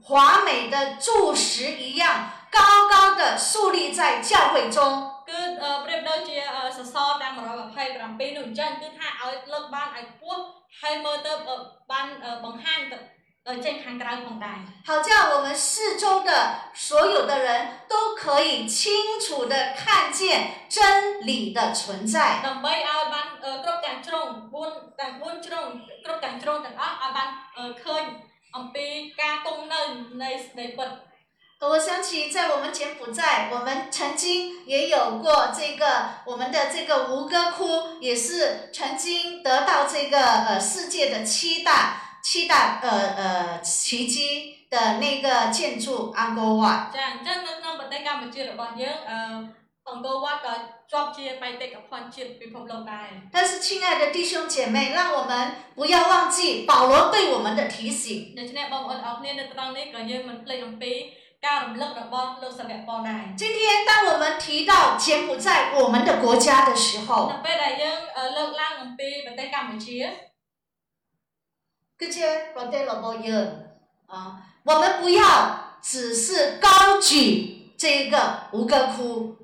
[0.03, 2.03] 华美的柱石一样，
[2.51, 2.59] 高
[2.91, 5.08] 高的树立在教会中。
[5.29, 10.41] គឺអឺប្រៀបដូចជាអឺសសរទាំង127នោះអញ្ចឹងគឺថាឲ្យលើកបានឲ្យខ្ពស់
[10.81, 11.55] ហើយមើលទៅអឺ
[11.91, 12.99] បានអឺបង្ហាញទៅ
[13.47, 15.71] ទៅចេញខាងក្រៅផងដែរ 好叫我们四
[16.03, 16.31] 周的
[16.87, 17.47] 所有的人
[17.91, 18.83] 都可以清
[19.23, 20.19] 楚的看见
[20.75, 20.77] 真
[21.29, 22.15] 理的存在。
[22.47, 24.27] ដើម្បីឲ្យបានអឺគ្រប់ទាំងជ្រុង
[24.65, 25.65] 4ទាំង4ជ្រុង
[26.05, 28.03] គ្រប់ទាំងជ្រុងទាំងអស់ឲ្យបានអឺឃើញ
[28.55, 28.87] អំពី
[29.21, 29.81] ការគង់នៅ
[30.23, 30.89] នៃសេចក្ដីពិត
[31.61, 35.83] 我想起在我们柬埔寨，我们曾经也有过这个
[36.25, 46.91] 我们的这个吴哥窟，也是曾经得到这个呃世界的七大七大呃呃奇迹的那个建筑安哥瓦。
[46.93, 49.17] ចាអញ្ចឹងនៅក្នុងប្រទេសកម្ពុជារបស់យើងអឺ
[49.89, 50.53] អង្គរវត្តក៏
[50.91, 55.33] ជាប់ជាបេតិកភណ្ឌជាតិពិភពលោកដែរ 但是，亲爱的弟兄姐妹，让我们
[55.77, 56.37] 不要忘记
[56.69, 58.03] 保罗对我们的提醒。
[58.37, 60.93] ដូច្នេះបងប្អូនអរគ្នានៅត្រង់នេះក៏យើងមិនភ្លេចអំពី
[61.45, 67.99] ការរំលឹករបស់លោកសាវកផងដែរ今天当我们提到柬埔寨我们的国家的时候នៅពេលដែលយើង
[68.37, 69.97] លើកឡើងអំពីប្រទេសកម្ពុជា
[71.99, 72.17] 这些
[72.55, 73.47] ប្រទេសរបស់យើង
[74.13, 74.15] 啊
[74.67, 75.21] 我们不要
[75.89, 75.91] 只
[76.23, 76.25] 是
[76.65, 76.67] 高
[77.07, 77.11] 举
[77.77, 78.15] 这个
[78.55, 78.95] 吴哥窟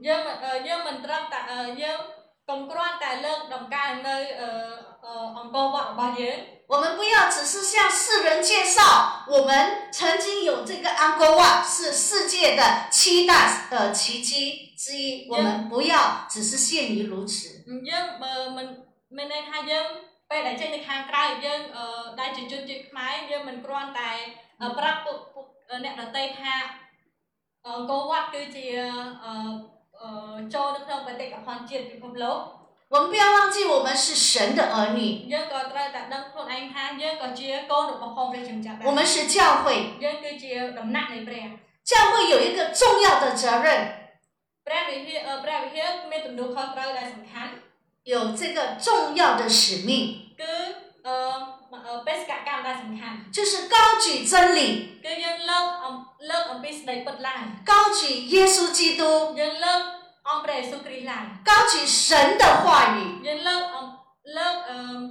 [0.08, 0.22] យើង
[0.68, 1.40] យើងមិនត្រឹមតែ
[1.82, 2.00] យើង
[2.50, 4.16] កុំគ្រាន់តែលើកដំកើងនៅ
[5.38, 6.38] អង្គរវត្តរបស់យើង
[6.72, 13.34] 我们不要只是向世人介绍，我们曾经有这个安哥瓦是世界的七大
[13.72, 15.28] 呃奇迹之一。
[15.30, 17.66] 我们不要只是限于如此。
[17.90, 18.68] យើងបើមិន
[19.18, 19.86] មានន័យថាយើង
[20.30, 21.84] ពេលដែលចេញទៅខាងក្រៅយើងអឺ
[22.20, 24.12] ដែលជាជនជាតិខ្មែរយើងមិនគ្រាន់តែ
[24.78, 25.18] ប្រាប់ពួក
[25.84, 26.54] អ្នកដទៃថា
[27.66, 28.66] អង្គរវត្តគឺជា
[29.24, 32.40] អឺចូលនៅក្នុងបេតិកភណ្ឌជាតិពិភពលោក
[32.89, 35.29] 我们不要忘记，我们是神的儿女。
[38.85, 39.99] 我们是教会。
[41.85, 43.93] 教会有一个重要的责任。
[48.05, 50.35] 有这个重要的使命。
[53.33, 55.01] 就是高举真理。
[57.65, 59.35] 高举耶稣基督。
[60.30, 61.74] អង្គព្រះយេស៊ូវគ្រីស្ទឡើង高举
[62.06, 63.64] 神的话语យើងលើក
[64.38, 64.56] លើក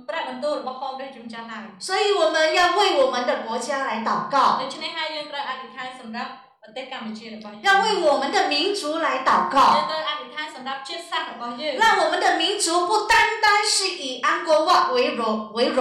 [0.08, 6.30] ព្រះបន្ទូលរបស់ផងព្រះជំចាស់ឡើង所以我们要为我们的国家来祷告ដូច្នេះហើយយើងត្រូវអធិដ្ឋានសម្រាប់
[6.62, 13.14] ប្រទេសកម្ពុជារបស់យើង要为我们的民族来祷告យើងត្រូវអធិដ្ឋានសម្រាប់ជាតិសាសន៍របស់យើង让我们的民族不单
[13.44, 15.22] 单是以安国瓦为荣
[15.56, 15.80] 为荣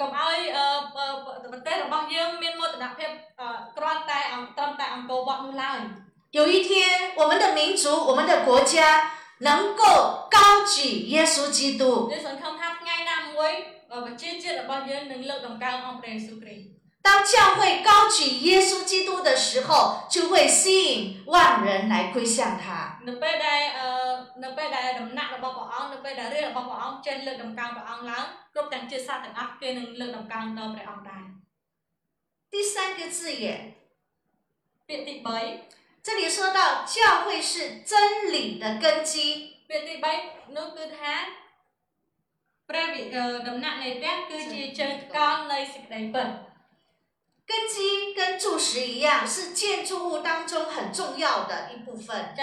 [0.00, 0.38] កុំឲ្យ
[1.52, 3.10] ប្រទេសរបស់យើងមានមោទនភាព
[3.76, 4.20] គ្រាន់តែ
[4.56, 5.78] ត្រឹមតែអង្គរវត្តនោះឡើយ
[6.31, 12.09] 有一天，我们的民族、我们的国家能够高举耶稣基督。
[17.01, 23.01] 当教会高举耶稣基督的时候，就会吸引万人来归向他。
[32.49, 33.75] 第三个字眼。
[36.03, 39.57] 这里说到，教会是真理的根基。
[47.45, 52.33] 根基跟柱石一样，是建筑物当中很重要的一部分。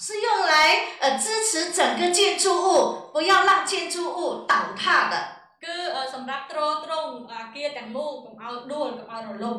[0.00, 5.35] 是用来呃支持整个建筑物，不要让建筑物倒塌的。
[5.65, 5.75] គឺ
[6.13, 9.57] សម្រាប់ទ្រទ្រង់អាគារទាំងមូលកុំឲ្យដួលកុំឲ្យរលំ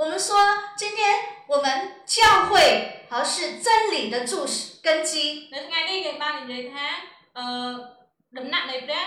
[0.00, 0.30] 我们说，
[0.80, 1.00] 今天
[1.46, 1.66] 我们
[2.06, 2.50] 教会
[3.10, 5.50] 而是真理的柱石根基。
[5.52, 6.86] នៅថ្ងៃនេះយើងបាននិយាយថា
[7.38, 7.44] អឺ
[8.36, 9.02] ដំណាក់នៃព្រះ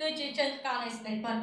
[0.00, 1.38] គឺជាជើងកោនៃសេចក្តីពិត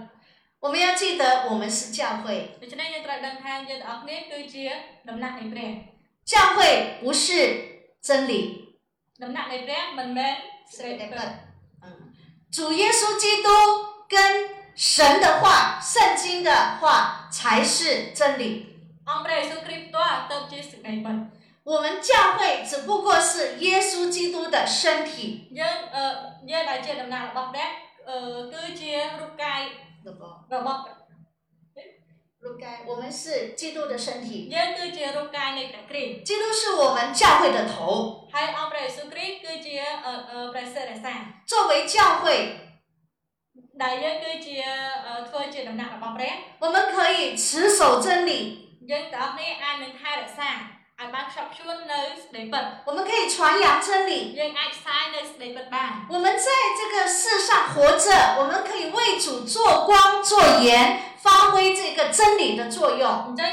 [0.64, 2.26] 我们要记得我们是教会。
[2.62, 4.66] ដូច្នេះយើងត្រូវដឹងថាយើងទាំងអស់គ្នាគឺជា
[5.10, 5.70] ដំណាក់នៃព្រះ
[6.32, 6.58] 教会
[7.02, 7.26] 不是
[8.08, 8.32] 真理。
[9.24, 10.34] ដំណាក់នៃព្រះមិនមែន
[10.76, 11.30] សេចក្តីពិត
[11.84, 11.86] 嗯，
[12.56, 13.48] 主耶稣基督
[14.09, 18.79] 跟神的话、圣经的话才是真理。
[21.65, 25.49] 我们教会只不过是耶稣基督的身体。
[32.87, 34.49] 我们是基督的身体。
[36.25, 38.27] 基督是我们教会的头。
[41.47, 42.68] 作为教会。
[43.82, 44.58] ដែលយើងគឺជា
[45.30, 48.32] ធ្វើជាដំណាក់របស់ព្រះ我们可以持守真理
[48.90, 50.50] យើងទាំងអស់គ្នាអាចនឹងថែរក្សា
[51.01, 54.35] i like shopkeeping nose sleeping 我们可以传扬真理。
[54.37, 56.09] We must share those never mind.
[56.11, 56.45] 我们在
[56.77, 63.37] 这个世上活着，我们可以为主作光作盐，发挥这个真理的作用。
[63.37, 63.45] 亲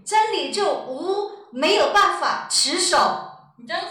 [0.04, 3.30] 真理就无没有办法持守。
[3.58, 3.82] 你知道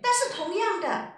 [0.00, 1.14] 但是同样的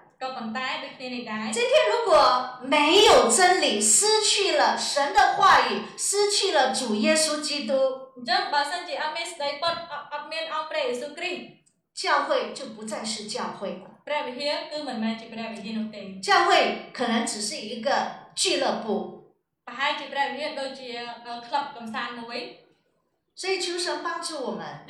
[1.51, 7.75] 今天如果没有真理失去了神的话语失去了主耶稣基督
[8.17, 8.49] 你知道
[8.97, 9.11] 阿
[11.93, 13.73] 教会就不再是教会。
[13.73, 13.90] 了
[16.21, 17.91] 教会可能只是一个
[18.35, 19.35] 俱乐部，
[21.25, 21.67] 呃 club。
[23.37, 24.85] 所以求神帮助我们。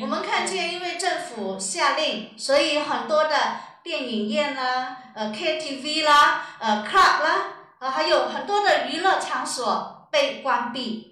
[0.00, 3.36] 我们看见，因为政府下令，所以很多的
[3.82, 11.08] 电影院啦、呃 K T V 啦、呃 club 啦，呃还有很多的娱乐场所被关闭。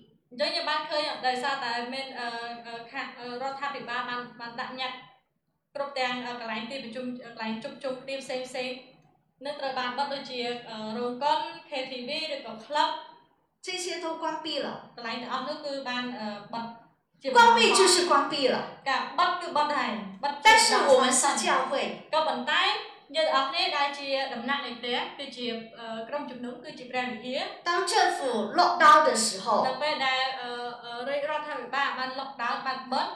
[5.76, 8.76] គ្រប់ទាំងអឺកន្លែងទីប្រជុំកន្លែងជុំជុំគ្នាផ្សេងផ្សេងៗ
[9.46, 12.90] នឹងត្រូវបានបិទដូចជាអឺរោងកុន KTV ឬក៏ club
[13.66, 16.66] 这些都关闭了， កន្លែងទាំងអស់នោះគឺបានអឺបិទ
[17.22, 18.56] ជា 关闭就是关闭了。
[18.88, 19.92] ការបិទគឺបិទហើយ
[20.24, 21.74] បិទ 但是我们是教会，
[22.14, 22.62] ក៏ប៉ុន្តែ
[23.16, 25.46] យើងទាំងអស់គ្នាដែលជាដំណាក់នៃព្រះគឺជា
[25.78, 28.20] អឺក្រុមជំនុំគឺជាព្រះវិហារ 当政府
[28.58, 29.48] lock down 的时 នៅ 候，
[29.82, 30.50] ពេលដែលអឺ
[30.84, 33.08] អឺរាជរដ្ឋាភិបាលបាន lock down បានបិទ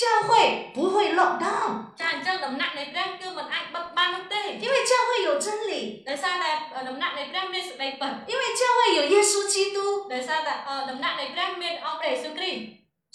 [0.00, 5.72] 教会不会 lock down， ចាអញ្ចឹងដំណាក់នៃព្រះគឺមិនអាចបិទបាននោះទេ 因为教会有真理，
[6.08, 6.50] ដោយសារតែ
[6.88, 9.78] ដំណាក់នៃព្រះមានសេចក្តីពិត 因为教会有耶稣基督，
[10.12, 12.60] ដោយសារតែអឺដំណាក់នៃព្រះមានអង្គព្រះយេស៊ូវគ្រីស្ទ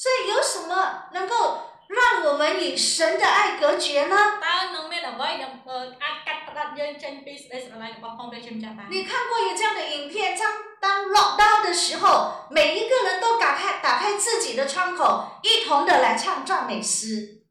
[0.02, 0.72] 所以有什么
[1.15, 1.34] 能够
[1.88, 4.16] 让我们与神的爱隔绝呢？
[8.88, 10.37] 你看过有这样的影片？
[10.37, 17.42] 当当落刀的时候，每一个人都打开打开自己的窗口，一同的来唱赞美诗。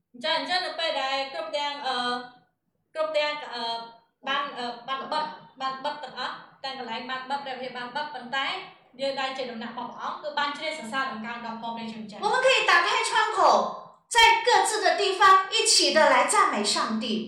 [12.21, 13.82] 我们可以打开窗口。
[14.13, 17.27] 在各自的地方一起的来赞美上帝。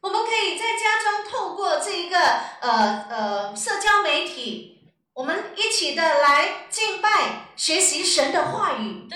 [0.00, 2.18] 我们可以在家中透过这一个
[2.60, 4.80] 呃呃社交媒体
[5.14, 9.06] 我们一起的来敬拜学习神的话语。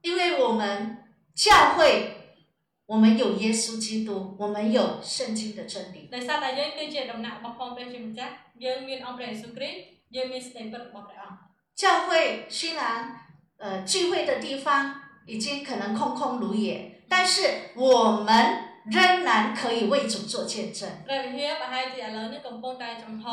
[0.00, 2.19] 因为我们教会
[2.91, 6.09] 我们有耶稣基督，我们有圣经的真理。
[6.13, 8.31] ដោយសារតែយើងគឺជាដំណាក់របស់ផងព្រះជាម្ចាស់
[8.63, 9.77] យើងមានអង្គព្រះយេស៊ូវគ្រីស្ទ
[10.15, 11.37] យើងមានសេចក្តីពិតរបស់ព្រះអង្គ
[11.81, 12.09] 教会
[12.57, 12.81] 虽然
[13.63, 14.65] 呃聚会的地方
[15.31, 16.67] 已经可能空空如也，
[17.11, 17.35] 但是
[17.75, 18.29] 我们
[18.95, 20.79] 仍然可以为主做见证。
[21.07, 23.25] ព្រះវិហារប្រហែលជាឥឡូវនេះកំពុងតែចំហ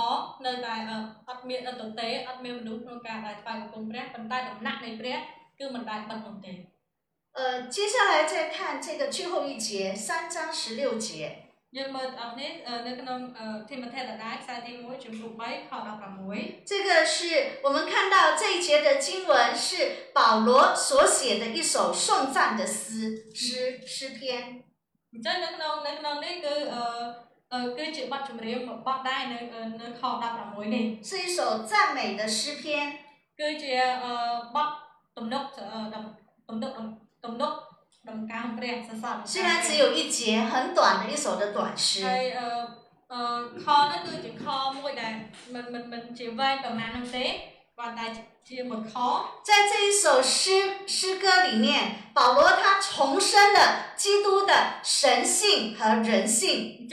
[0.46, 0.96] នៅតែអឺ
[1.28, 5.16] អត់មានអត់ទទេអត់មានមនុស្សក្នុងការដែលថ្វាយបង្គំព្រះប៉ុន្តែដំណាក់នៃព្រះ
[5.59, 6.52] គឺមិនដែលបិទនោះទេ
[7.37, 11.38] 呃，接下来再看这个最后一节，三章十六节。
[11.76, 17.16] យើងមើលទាំងអស់នេះអឺនៅក្នុងអឺធីម៉ូថេដដែលខ្សែទី1ជំរុក3ខ16这个是
[17.64, 22.85] 我们看到这一节的经文是保罗所写的一首颂赞的诗
[23.35, 24.20] 诗诗篇。
[25.12, 26.83] អញ្ចឹងនៅក្នុងនៅក្នុងនេះគឺអឺ
[27.52, 30.02] អឺគឺជាបទចម្រៀងមួយបទដែរនៅអឺនៅខ
[30.35, 31.38] 16នេះ 是一首
[31.70, 32.62] 赞美的诗篇。
[33.38, 33.72] គឺជា
[34.05, 34.12] អឺ
[34.55, 34.68] បទ
[35.16, 36.05] ទំនុកអឺដំ
[36.48, 36.72] ទំនុក
[37.21, 37.47] 懂不懂？
[39.25, 42.06] 虽然只有一节很短的一首的短诗。
[42.06, 42.34] 哎，
[49.43, 56.88] 在这一首诗诗歌里面，保罗他重申了基督的神性和人性。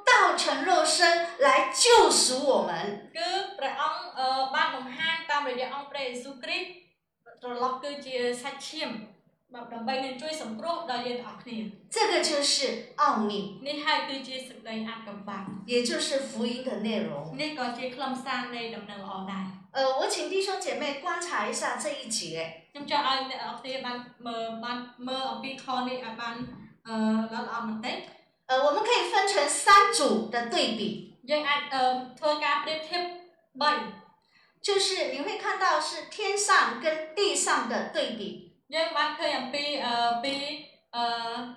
[0.10, 0.12] 道
[0.42, 0.98] 成肉身
[1.46, 1.48] 来
[1.82, 1.84] 救
[2.22, 2.72] 赎我们。
[3.18, 9.17] គឺព្រះអង្គអឺបានបង្ហាញតាមរយៈអង្គព្រះយេស៊ូវគ្រីស្ទត្រឡប់គឺជាសាច់ឈាមបាទ
[9.56, 11.58] ដើម្បីនឹងជួយសង្គ្រោះដល់យើងទាំងអស់គ្នា
[11.96, 12.54] 这个就是
[13.02, 13.32] 奥秘，
[13.68, 17.10] នេះហើយគឺជាសេចក្តីអាចកំបាំង 也就是福音的内容。
[17.42, 22.18] នេះក៏ជាខ្លឹមសារនៃដំណឹងល្អដែរ 呃，我请弟兄姐妹观察一下这一节。
[22.72, 24.78] ខ្ញុំចង់ឲ្យអ្នកនរគ្នាបានមើលបាន
[25.08, 26.36] មើលអំពីខនេះឲ្យបាន
[26.88, 26.96] អឺ
[27.34, 27.98] ល្អល្អបន្តិច
[28.50, 29.66] 呃，我们可以分成三
[29.98, 30.82] 组的对比，
[31.30, 31.84] យើងអាចអឺ
[32.20, 38.47] ធ្វើការប្រៀបធៀប3就是你会看到是天上跟地上的对比。
[38.69, 39.17] yeah but
[40.91, 41.57] 呃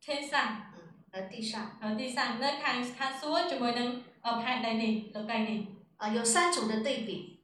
[0.00, 0.72] 天上
[1.12, 7.40] 和地上和地上那看他说怎么能呃判来你的概念啊有三组的对比。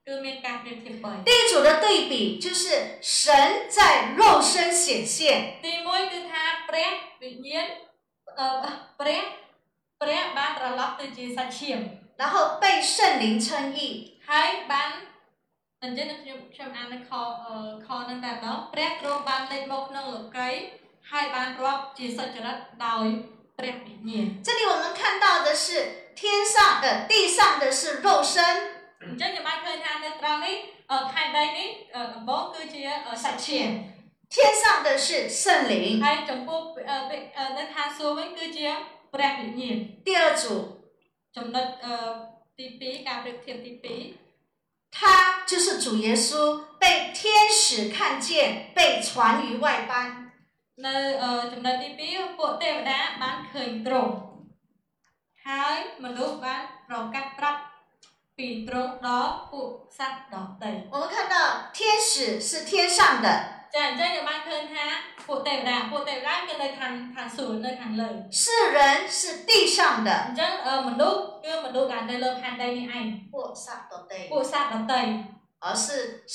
[1.25, 5.59] 第一组的对比就是神在肉身显现。
[12.17, 14.21] 然后被圣灵称义。
[15.84, 17.12] អញ្ចឹងខ្ញុំខ្ញុំអាននៅខ
[17.46, 17.56] អឺ
[17.86, 20.50] ខហ្នឹងតែម្ដងព្រះទ្រង់បានលេចមកក្នុងលោកី
[21.12, 23.06] ហើយបានរាប់ជាសុចរិតដោយ
[23.58, 25.66] ព្រះវិញ្ញាណ 这里我们看到的是
[26.20, 26.22] 天
[26.54, 28.38] 上的、地上的是肉身，
[29.02, 30.56] អញ្ចឹងខ្ញុំបានឃើញថានៅត្រង់នេះ
[30.92, 33.70] អឺផែនដីនេះអឺដំបូងគឺជាអឺសាច់ឈាម
[34.34, 35.08] 天上的是
[35.42, 35.74] 圣灵。
[36.04, 36.60] ហើយចំពោះ
[36.90, 38.68] អឺវិអឺនៅខាងសួរវិញគឺជា
[39.14, 40.44] ព្រះវិញ្ញាណ 第二组，
[41.36, 41.94] ចំណុចអឺ
[42.58, 44.25] ទី2ការប្រៀបធៀបទី2
[44.92, 50.32] 他就是主耶稣被天使看见，被传于外邦。
[50.86, 54.14] នៅអឺចំណុចទី2ពួកទេវតាបានឃើញទ្រង់
[55.46, 57.62] ហើយមនុស្សបានប្រកាសប្រាប់
[58.38, 61.36] ពីទ្រង់ដល់ពួកសត្វដទៃ 我们看到
[61.78, 63.28] 天使是天上的，
[63.76, 64.86] ចាអញ្ចឹងយើងបានឃើញថា
[65.28, 68.10] ពួកទេវតាពួកទេវតាគឺនៅខាងខាងសួគ៌នៅខាងលើ
[68.42, 68.44] 世
[68.76, 68.78] 人
[69.20, 75.02] 是地上的， អញ្ចឹងអឺមនុស្សគឺមនុស្សដែលនៅលើផែនដីនេះឯង 或撒都得， ពួកសត្វដទៃ
[75.64, 75.86] 而是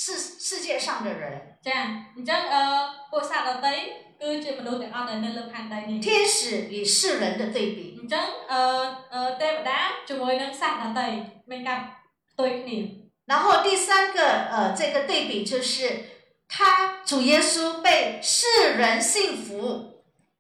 [0.03, 0.05] 世
[0.49, 1.23] 世界上的人。
[1.67, 1.79] ចា
[2.17, 2.63] អញ្ចឹងអឺ
[3.11, 3.75] ពួកសត្វដទៃ
[4.23, 6.39] គឺជាមនុស្សទាំងអស់ដែលនៅលើផែនដីនេះ 天使
[6.75, 8.61] 与世人的对比， អញ្ចឹងអឺ
[9.15, 9.79] អឺទេវតា
[10.09, 11.07] ជាមួយនឹងសត្វដទៃ
[11.51, 11.79] មានការ
[12.31, 12.79] ផ្ទុយគ្នា
[13.31, 14.19] 然后第三个
[14.53, 15.75] 呃这个对比就是
[16.51, 19.15] 他主耶稣被世人信
[19.45, 19.49] 服，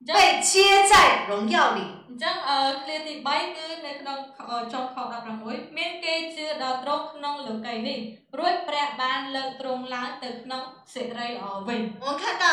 [0.00, 1.80] អញ្ចឹង 被接在荣耀里。
[2.08, 4.18] អញ្ចឹងអឺឃ្លាទី3គឺនៅក្នុង
[4.50, 4.96] អឺចុងខ
[5.36, 7.98] 16មានគេជឿដល់ទ្រង់ក្នុងលោកីនេះ
[8.38, 10.62] រួចព្រះបានលើកទ្រង់ឡើងទៅក្នុង
[10.94, 12.44] សេរីល្អវិញ 我们看到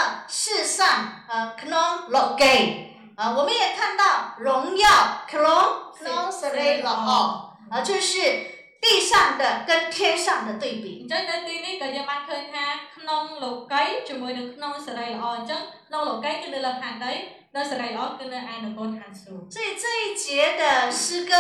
[0.42, 0.42] 世
[0.78, 0.80] 上
[1.30, 2.54] 呃 k n o n l o g a
[3.20, 4.04] 啊，我们也看到
[4.48, 4.50] 荣
[4.84, 4.86] 耀
[5.32, 5.66] k n o n
[5.96, 6.94] k n o n s e r e l o
[7.72, 8.12] 啊，就是
[8.84, 10.86] 地上的跟天上的对 អ 比。
[11.04, 12.66] ញ្ចឹងនៅទីនេះក៏យើងបានឃើញថា
[12.98, 17.14] ក្នុងលោកីជាមួយនឹងក្នុងសេរីល្អអញ្ចឹងក្នុងលោកីគឺនៅលើផែនដី
[17.56, 20.26] នៅសេរីល្អគឺនៅឯនគរឋានសួគ៌ 所以这一节
[20.62, 20.64] 的
[21.02, 21.34] 诗歌，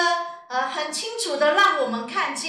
[0.51, 2.43] 呃，很清楚的让我们看见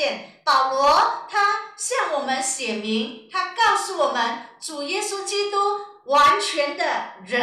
[0.49, 1.35] 保罗他
[1.77, 2.87] 向我们写明，
[3.33, 4.19] 他告诉我们
[4.61, 5.57] 主耶稣基督
[6.07, 6.83] 完全的
[7.27, 7.37] 人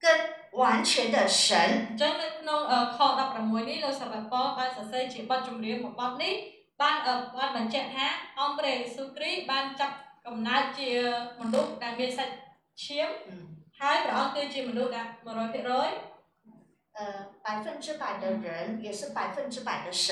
[0.00, 0.04] 跟
[0.52, 1.48] 完全的神。
[1.90, 2.98] អញ្ចឹងនៅ ក្នុងអឺខ
[3.34, 6.34] 16នេះលោកសាវកប៉ូលបានសរសេរជាបទចម្រៀងមួយបទនេះ
[6.82, 8.06] បានអឺបានបញ្ជាក់ថា
[8.40, 9.94] អង្គព្រះយេស៊ូវគ្រីស្ទបានចាប់
[10.26, 10.90] កំណើតជា
[11.40, 12.34] មនុស្សដែលមានសាច់
[12.82, 13.32] ឈាម 嗯，
[13.80, 15.92] ហើយព្រះអង្គគឺជាមនុស្សដែល100%
[16.98, 17.02] 呃，
[17.46, 18.46] 百分之百的人
[18.84, 20.08] 也是百分之百的神。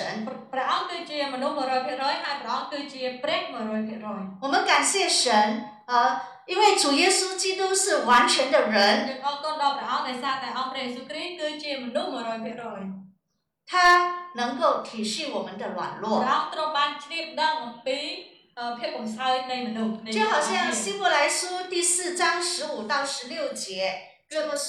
[0.52, 5.30] ព្រះអង្គគឺជាមនុស្ស100%ហើយព្រះអង្គគឺជាព្រះ100% 我们感谢神，
[5.86, 5.94] 呃，
[6.49, 9.21] 因为主耶稣基督是完全的人。
[13.67, 16.23] 他能够体恤我们的软弱。
[20.11, 24.08] 就好像希伯来书第四章十五到十六节。
[24.32, 24.68] 这么说。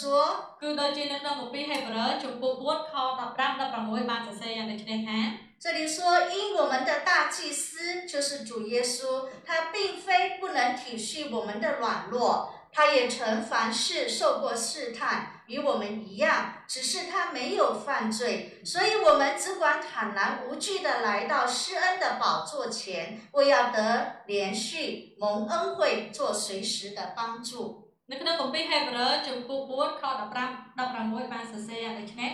[0.61, 5.19] គឺដូចជានៅក្នុងគម្ពីរហេព្រើរចំពោះ4ខ15 16បានសរសេរយ៉ាងដូចនេះថា
[5.63, 5.97] 这里说，
[6.35, 16.29] 因我们的大祭司就是主耶稣，他并非不能体恤我们的软弱，他也曾凡事受过试探，与我们一样，
[16.67, 27.88] 只是他没有犯罪，所以我们只管坦然无惧的来到施恩的宝座前，为要得连续蒙恩惠，做随时的帮助。
[28.10, 32.30] នៅក្នុងគម្ពីរហេព្រើរចំពោះ4ខ15 16បានសរសេរយ៉ាងដូចនេះ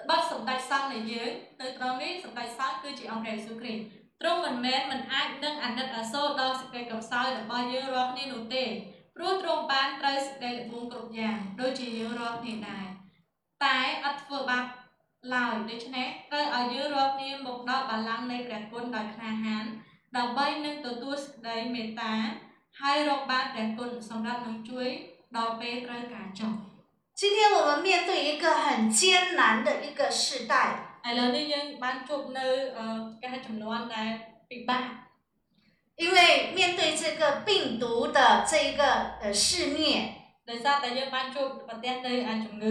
[0.00, 3.84] ត្បិតសម្ដេចសង្ឃនៃយើងនៅត្រង់នេះសម្ដេចសង្ឃគឺជាអង្គព្រះយេស៊ូវគ្រីស្ទ
[4.20, 8.64] ទ្រង់មិនមែនមិនអាចនឹងអាណិតអាសូរដល់សេចក្តីកំសោយរបស់យើងរាល់គ្នានោះទេ
[9.16, 12.86] ព្រោះទ្រង់បានត្រូវសេចក្តីល្បួងគ្រប់យ៉ាងដូចជាយើងរាល់គ្នាដែរ
[13.64, 14.64] តែអត់ធ្វើបាប
[15.34, 19.64] ឡើយដូច្នេះត្រូវឲ្យយើងរាល់គ្នាមកដល់បល្ល័ង្កនៃព្រះគុណដោយក្លាហាន
[20.16, 22.14] ដើម្បីនឹងទទួលសេចក្តីមេត្តា
[22.80, 24.88] ហើយរកបានព្រះគុណសម្រាប់នឹងជួយ
[25.30, 26.58] 老百姓大众，
[27.14, 31.00] 今天我们面对一个很艰难的一个时代。
[31.02, 34.90] 哎，那你用曼族那呃干什么来避免？
[35.96, 38.82] 因为面对这个病毒的这一个
[39.20, 40.14] 呃肆虐。
[40.46, 42.66] 那啥，大家曼族把点那啊种个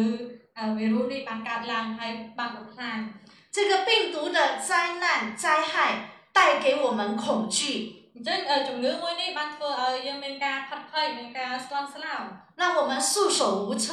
[0.56, 3.14] 啊维罗那帮家郎还帮个看。
[3.52, 7.97] 这个病毒的灾难灾害带给我们恐惧。
[8.17, 12.15] អញ្ចឹងអឺជំងឺមួយនេះបានធ្វើឲ្យយើងមានការផាត់ភ័យមានការស្លន់ស្លោ
[12.61, 13.87] 让我们束手无策。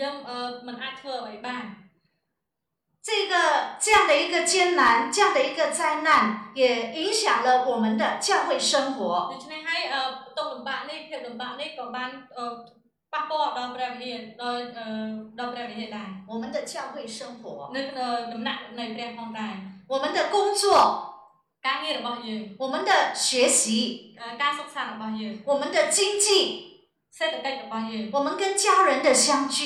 [0.00, 1.64] យើងអឺមិនអាចធ្វើអ្វីបាន
[3.08, 3.34] 这个
[3.84, 6.10] 这样的一个艰难，这样的一个灾难，
[6.54, 8.98] 也影响了我们的教会生活。
[9.32, 12.44] ដូច្នេះហើយអឺបន្ទុកលំបាកនេះភាពលំបាកនេះក៏បានអឺ
[13.12, 14.86] ប៉ះពាល់ដល់ព្រះវិហារដល់អឺ
[15.38, 17.44] ដល់ព្រះវិហារដែរ 我们的教会生活，
[17.76, 19.54] នៅក្នុងដំណាក់នៃព្រះផងដែរ
[19.92, 20.64] 我们的工作，
[21.66, 22.90] ការងាររបស់យើង 我们的
[23.24, 23.26] 学
[23.58, 23.62] 习，
[24.20, 26.26] អឺការសិក្សារបស់យើង 我们的经济，
[27.16, 29.56] សេដ្ឋកិច្ចរបស់យើង 我们跟家人的相聚。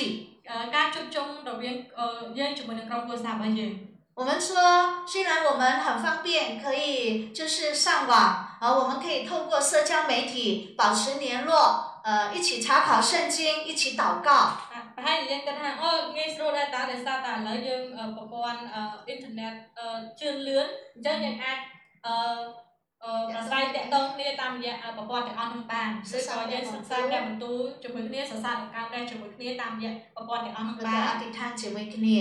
[0.49, 2.07] អឺការជួបជុំរវាងអឺ
[2.37, 3.73] យើងជាមួយនឹងក្រុមគ្រួសាររបស់យើង
[4.19, 4.49] 我们说，
[5.05, 8.13] 虽然我们很方便，可以就是上网，
[8.59, 11.51] 呃，我们可以透过社交媒体保持联络，
[12.03, 14.29] 呃，一起查考圣经，一起祷告。
[14.95, 19.87] ប្រហែលជាយើងគិតថាអូងាយស្រួលដែរតើដោយសារតែឥឡូវយើងអឺប្រព័ន្ធអឺអ៊ីនធឺណិតអឺ
[20.19, 20.65] ជឿនលឿន
[20.95, 21.57] អញ្ចឹងយើងអាច
[22.05, 22.15] អឺ
[23.03, 32.17] អឺប្រស្រ័យតាក់ទងគ្នាតាមរយៈអឺប្រព័ន្ធទាំងអស់នោះបានឬក៏យើងសិក្សាព្រះបន្ទូលជាមួយគ្នាសរសើរដល់ការព្រះជាមួយគ្នាតាមរយៈប្រព័ន្ធទាំងអស់នោះ 跟 បាន 阿迪汤姐妹គ្នា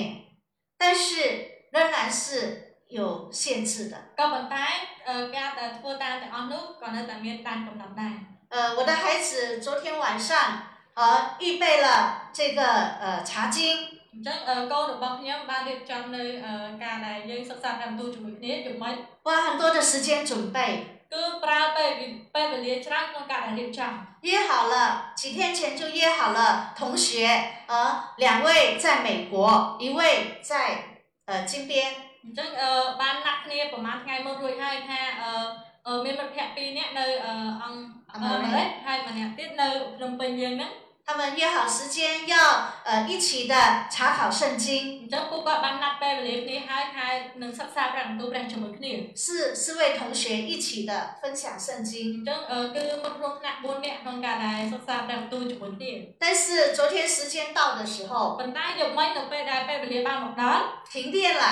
[0.80, 1.06] 但是
[1.74, 2.22] 仍然是
[2.98, 3.00] 有
[3.40, 3.94] 限制的。
[4.18, 4.66] ក៏ប៉ុន្តែ
[5.08, 8.14] អឺការដែលធ្វើតាមទាំងអស់នោះក៏នៅតែមានតាមកំណត់ដែរ
[8.54, 9.28] 呃，我的孩子
[9.64, 10.28] 昨天晚上
[10.94, 11.00] 呃
[11.40, 11.88] 预备了
[12.32, 12.60] 这个
[13.02, 13.56] 呃茶经，
[14.12, 16.52] អញ្ចឹងអឺកូនរបស់ខ្ញុំបានរៀបចំនៅអឺ
[16.84, 18.94] ការដែលយើងសិក្សាព្រះបន្ទូលជាមួយគ្នាយប់មិញ
[19.26, 20.58] 花很多的时间准备，
[21.12, 23.92] គឺប្រើពេលវិពេលវេលាច្រើនក្នុងការដែលរៀបចំ
[24.28, 24.74] 约好了
[25.20, 26.40] 几天前就约好了
[26.78, 27.08] 同学，
[27.70, 27.72] 呃，
[28.22, 28.48] 两位
[28.82, 29.34] 在美国，
[29.84, 30.00] 一位
[30.50, 30.52] 在
[31.28, 31.72] 呃金边。
[32.24, 35.30] អញ្ចឹងអឺបានណាត់គ្នាប្រហែលថ្ងៃមុនរួចហើយថាអឺ
[35.86, 37.32] អឺមានមិត្តភ័ក្តិពីរនាក់នៅអឺ
[37.62, 37.80] អង្គ
[38.10, 40.72] អឺអាមេរិកហើយម្នាក់ទៀតនៅភ្នំពេញយើងហ្នឹង
[41.05, 42.37] 他们约好时间要
[42.85, 43.55] 呃一起的
[43.89, 45.07] 查考圣经
[49.15, 52.23] 是四位同学一起的分享圣经
[56.19, 58.37] 但是昨天时间到的时候
[60.91, 61.43] 停电了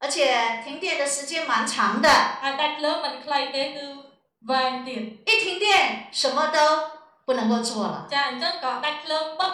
[0.00, 2.08] 而且停电的时间蛮长的
[5.26, 6.93] 一停电什么都
[7.27, 9.53] 不能够做了， ចាអញ្ចឹងក៏ដាច់ភ្លើងបឹក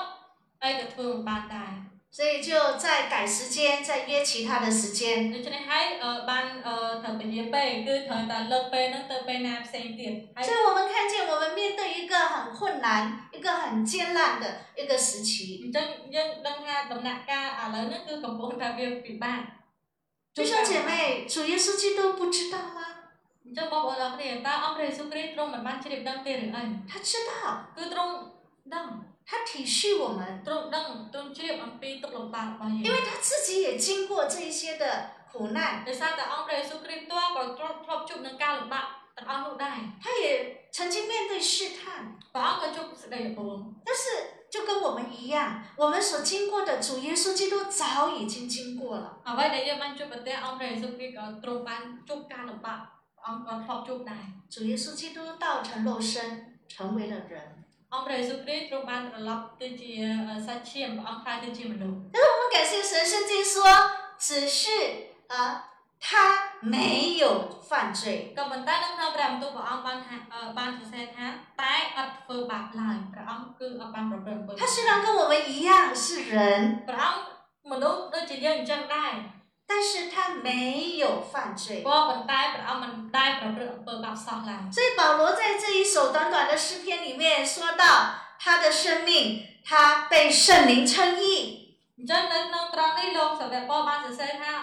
[0.64, 1.74] អីក៏ធ្វើមិនបានដែរ
[2.18, 5.34] 所以就再改时间，再约其他的时间。
[5.34, 12.88] ដូច្នេះហើយអឺបានអឺត្រូវពញាពេលគឺត្រូវតែលើកពេលហ្នឹងទៅពេលណាផ្សេងទៀតហើយ 所以我们看见我们面对一个很困难、
[13.36, 14.44] 一个很艰难的
[14.80, 15.30] 一个时期。
[15.62, 19.42] អញ្ចឹងយើងដឹងថាដំណាក់កាលឥឡូវហ្នឹងគឺកំពុងតែវាពិបាក
[20.36, 20.92] 弟兄姐妹，
[21.34, 22.80] 主耶稣基督不知道吗？
[23.57, 27.41] ចុះបងប្អូនទាំងនេះតើអង្គរេសុគ្រីត្រង់មិនបានជ្រាបដឹងទេឬអីថាឈិតា
[27.77, 28.13] គឺត្រង់
[28.75, 28.87] ដឹង
[29.29, 34.85] ថាទីឈឺវិញត្រង់ដឹងត្រង់ជ្រាបអំពីទុក្ខលំបាករបស់យើងព្រោះថា自己也经过这些的
[35.31, 38.85] 苦难ដោយសារតែអង្គរេសុគ្រីតក៏ត្រង់ធ្លាប់ជួបនឹងការលំបាក
[39.17, 40.33] ទាំងអស់នោះដែរថាយេ
[40.77, 41.81] 曾经面对试探，
[42.35, 43.39] 把阿个就不是那个崩，
[43.85, 44.03] 但是
[44.53, 49.19] 就跟我们一样，我们所经过的主耶稣基督早已经经过了。
[49.25, 52.67] 阿外的耶曼就不带阿们耶稣基督，都搬就干了吧。
[53.20, 56.16] វគ្រីស្ទក៏ទ្រង់បានជួបការលំបាកព្រះអង្គក៏ធ្លាប់ជួបដែរ 主耶稣基督道成肉身，
[56.74, 57.34] 成为了人。
[57.94, 59.92] អង្គព្រះយេស៊ូវគ្រីស្ទទ្រង់បានត្រឡប់ទៅជា
[60.46, 61.98] សាច់ឈាមព្រះអង្គខ្លាយទៅជាមនុស្ស
[62.30, 63.56] 我们感谢神，圣经说，
[64.26, 64.62] 只是
[65.34, 65.36] 啊、
[66.06, 66.08] 他
[66.74, 66.78] 没
[67.22, 67.26] 有
[67.70, 68.04] 犯罪，
[68.38, 71.26] ក៏ប៉ុន្តែនៅក្នុងព្រះបន្ទូលព្រះអង្គបានថាអឺបានសរសេរថា
[71.62, 75.70] តែអត់ធ្វើបាបឡើយព្រះអង្គគឺអត់បានប្រព្រឹត្តអំពើ 他虽然跟我们一样
[76.04, 77.22] 是人， ព្រះអង្គ
[77.72, 79.14] មនុស្សដូចជាយើងអញ្ចឹងដែរ
[79.71, 81.85] 但是他没有犯罪。
[81.85, 83.41] 我们带，我们带。
[84.73, 91.77] 所以保罗在这一首短短的诗篇里面说到他的生命，他被圣灵称义。
[91.97, 92.19] 能，
[94.41, 94.59] 他。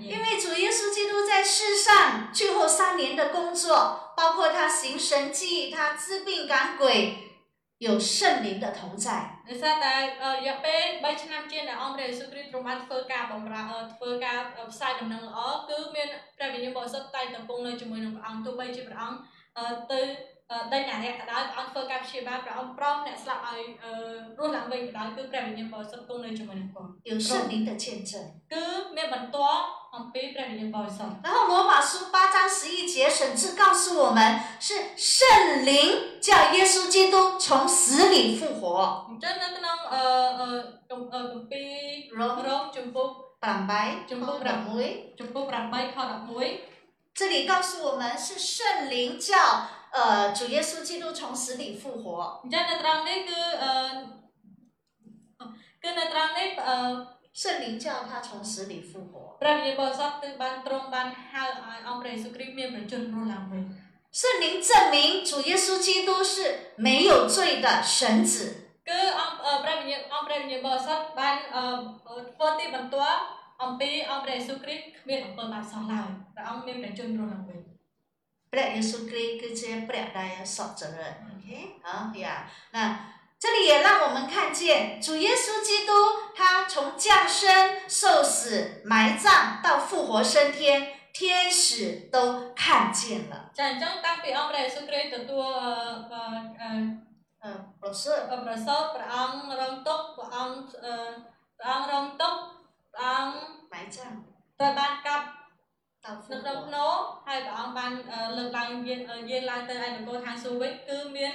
[0.00, 7.31] 因为主耶稣基督在世上最后三年的工作，包括他行神迹、他治病赶鬼、
[7.81, 9.37] 有圣灵的同在。
[9.49, 14.39] ដោយសារតែអឺរយៈពេល3ឆ្នាំជាងដែលអង្គព្រះយេស៊ូវគ្រីស្ទទ្រង់បានធ្វើការបម្រើអឺធ្វើការ
[14.71, 16.07] ផ្សាយដំណឹងល្អគឺមាន
[16.37, 19.19] ព្រះវិញ្ញាណបរិសុទ្ធតែងតែគង់នៅជាមួយនឹងព្រះអង្គទោះបីជាព្រះអង្គ
[19.57, 20.01] អឺទៅ
[20.51, 23.91] អ អឺដេញអារៈក៏ដោយព្រះអង្គធ្វើការព្យាបាលព្រះអង្គប្រោសអ្នកស្លាប់ឲ្យអឺ
[24.37, 28.11] រស់ឡើងវិញក៏ដោយគឺព្រះវិញ្ញាណបរិសុទ្ធគង់នៅជាមួយនឹងគាត់ 有圣灵的见证。
[28.53, 28.63] គឺ
[28.95, 30.72] មានបន្ទាល់អំពីព្រះវិញ្ញាណបរិសុទ្ធ 放杯里面。
[31.22, 39.06] 然后罗马书八章十一节，神志告诉我们是圣灵叫耶稣基督从死里复活。
[39.10, 40.78] 你讲能不能呃呃。
[47.14, 49.36] 这里告诉我们是圣灵叫
[49.92, 52.42] 呃主耶稣基督从死里复活。
[52.50, 53.36] Dan terang ni ke
[57.31, 59.37] អញ្ចឹងនៅត្រង់នេះគឺអឺគឺនៅត្រង់នេះអឺ 圣灵叫他从死里复活。
[59.39, 63.63] ព្រះវិញ្ញាណបរិសុទ្ធគឺបានទ្រង់បានហៅឲ្យអង្គព្រះយេស៊ូវគ្រីស្ទមានប្រជញ្ញរស់ឡើងវិញ
[64.19, 64.97] 圣灵证明
[65.29, 66.33] 主耶稣基督是
[66.85, 67.99] 没有罪的神
[68.31, 68.33] 子。
[68.87, 71.63] គឺអង្គអឺព្រះវិញ្ញាណអង្គព្រះវិញ្ញាណបរិសុទ្ធបានអឺ
[72.33, 73.19] ធ្វើទីបន្ទាល់
[73.63, 77.59] អំពីអង្គព្រះយេស៊ូវគ្រីស្ទគ្មានអំពើបាបសោះឡើយព្រះអង្គមានប្រជញ្ញរស់ឡើងវិញ
[78.53, 80.99] ព្រះ耶稣基督这些ព្រះដែល受责任，
[81.29, 81.47] OK
[81.87, 81.89] 啊
[82.23, 82.27] 呀，
[82.75, 82.77] 那
[83.41, 85.91] 这里也让我们看见主耶稣基督
[86.35, 93.51] 他从降生、受死、埋葬到复活升天，天使都看见了。
[93.57, 95.73] ចាអញ្ចឹងតាំងពីអង្គព្រះយេស៊ូវគ្រីស្ទទទួលអឺ
[96.11, 96.23] អឺ
[96.61, 96.71] អឺ
[97.43, 97.47] 嗯，
[97.79, 100.95] 不是， ប្រសោតព្រះអង្គរងទុកព្រះអង្គអឺ
[101.57, 102.33] ព្រះអង្គរងទុក
[102.93, 103.37] ព្រះអង្គ
[103.71, 103.97] 埋葬
[104.59, 105.25] ត្រូវបានកាប់
[106.03, 106.67] 到复 នៅក្នុង 活。
[106.67, 106.85] ភ្នោ
[107.27, 111.31] ហើយព្រះអង្គបានអឺលើកឡើងយានអឺយានឡើងទៅឯនគរឋានសួគ៌វិញគឺមាន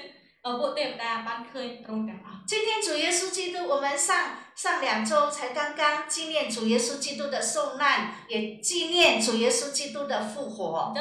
[0.48, 1.84] 哦不，对？
[1.86, 2.40] 懂啊。
[2.48, 10.94] 今天主耶稣基督，我们上上两周才刚刚纪念主耶稣基督的受难，也纪念主耶稣基督的复活。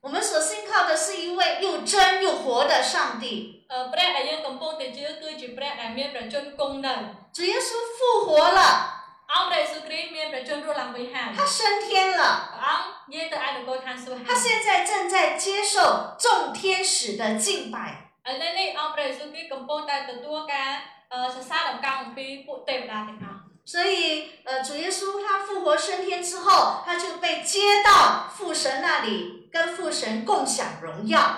[0.00, 3.66] 我们所信靠的是一位又真又活的上帝。
[3.68, 3.90] 呃，
[7.32, 8.97] 主耶稣复活了。
[11.36, 12.24] 他升天了
[14.26, 18.10] 他现在正在接受众天使的敬拜
[23.68, 31.36] 所以，呃，主耶稣他复活升天之后，他就被接到父神那里，跟父神共享荣耀。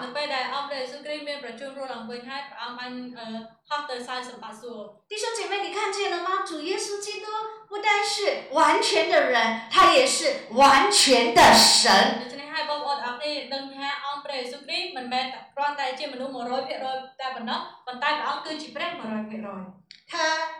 [5.09, 6.47] 弟兄姐妹，你看见了吗？
[6.47, 7.26] 主耶稣基督
[7.68, 11.91] 不但是完全的人，他也是完全的神。
[20.09, 20.60] 他。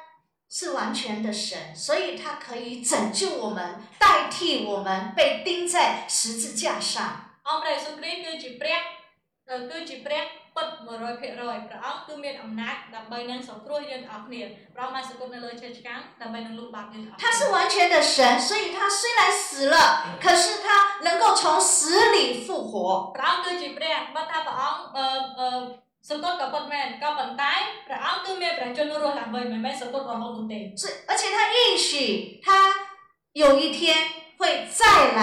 [0.50, 3.60] 是完全的神，所以他可以拯救我们，
[4.00, 6.96] 代替我们被钉在十字架上。
[7.48, 8.80] អង្គព្រះយេស៊ូវគ្រីស្ទគឺជាព្រះ
[9.50, 10.24] អឺគឺជាព្រះ
[10.56, 14.42] ពិត100%ព្រះអង្គគឺមានអំណាចដើម្បីនឹងសង្គ្រោះយើងទាំងអស់គ្នា
[14.74, 18.18] ព្រះអង្គបានសគត់នៅលើឈើឆ្កាងដើម្បីនឹងលុបបាបយើងទាំងអស់ 他是完全的神，
[18.48, 19.78] 所以他虽然死了，
[20.24, 20.68] 可是他
[21.08, 22.74] 能够从死里复活。
[23.16, 25.06] ព្រះអង្គគឺជាព្រះបើថាព្រះអង្គអឺ
[25.40, 25.48] អឺ
[26.10, 27.54] សង្កត់ក៏ពិតមែនក៏ប៉ុន្តែ
[27.88, 31.90] ព្រះអង្គគឺមានព្រះជន្មរស់ឡើងវិញមិនមែនសង្កត់រហូតនោះទេ 所以，而且他应许
[32.46, 32.48] 他
[33.42, 33.80] 有一天
[34.40, 34.42] 会
[34.80, 34.82] 再
[35.18, 35.22] 来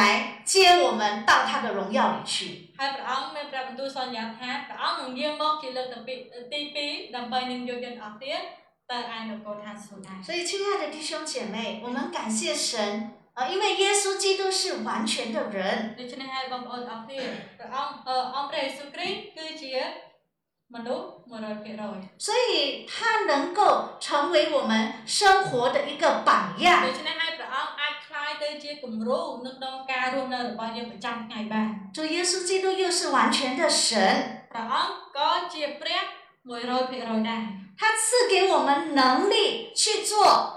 [0.51, 0.55] 接
[0.85, 2.35] 我们到他的荣耀里去。
[2.79, 8.41] ហើយព្រះអង្គមានព្រះបន្ទូលសន្យាថាព្រះអង្គនឹងយាងមកជាលើកទី2ទី2ដើម្បីនឹងយកយើងអស់ទៀត
[8.91, 12.73] ទៅឯនគរឋានសួគ៌ដែរ 所以，亲爱的弟兄姐妹，我们感谢神
[13.35, 15.97] 啊、因为耶稣基督是完全的人，
[22.18, 26.84] 所以他能够成为我们生活的一个榜样。
[26.86, 26.92] ดู
[31.94, 34.48] 主耶稣基督又是完全的神。
[37.78, 40.57] 他赐给我们能力去做。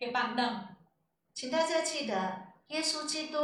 [0.00, 0.52] គេបានដឹង
[1.36, 2.12] 请大家记得，
[2.68, 3.36] 耶稣基督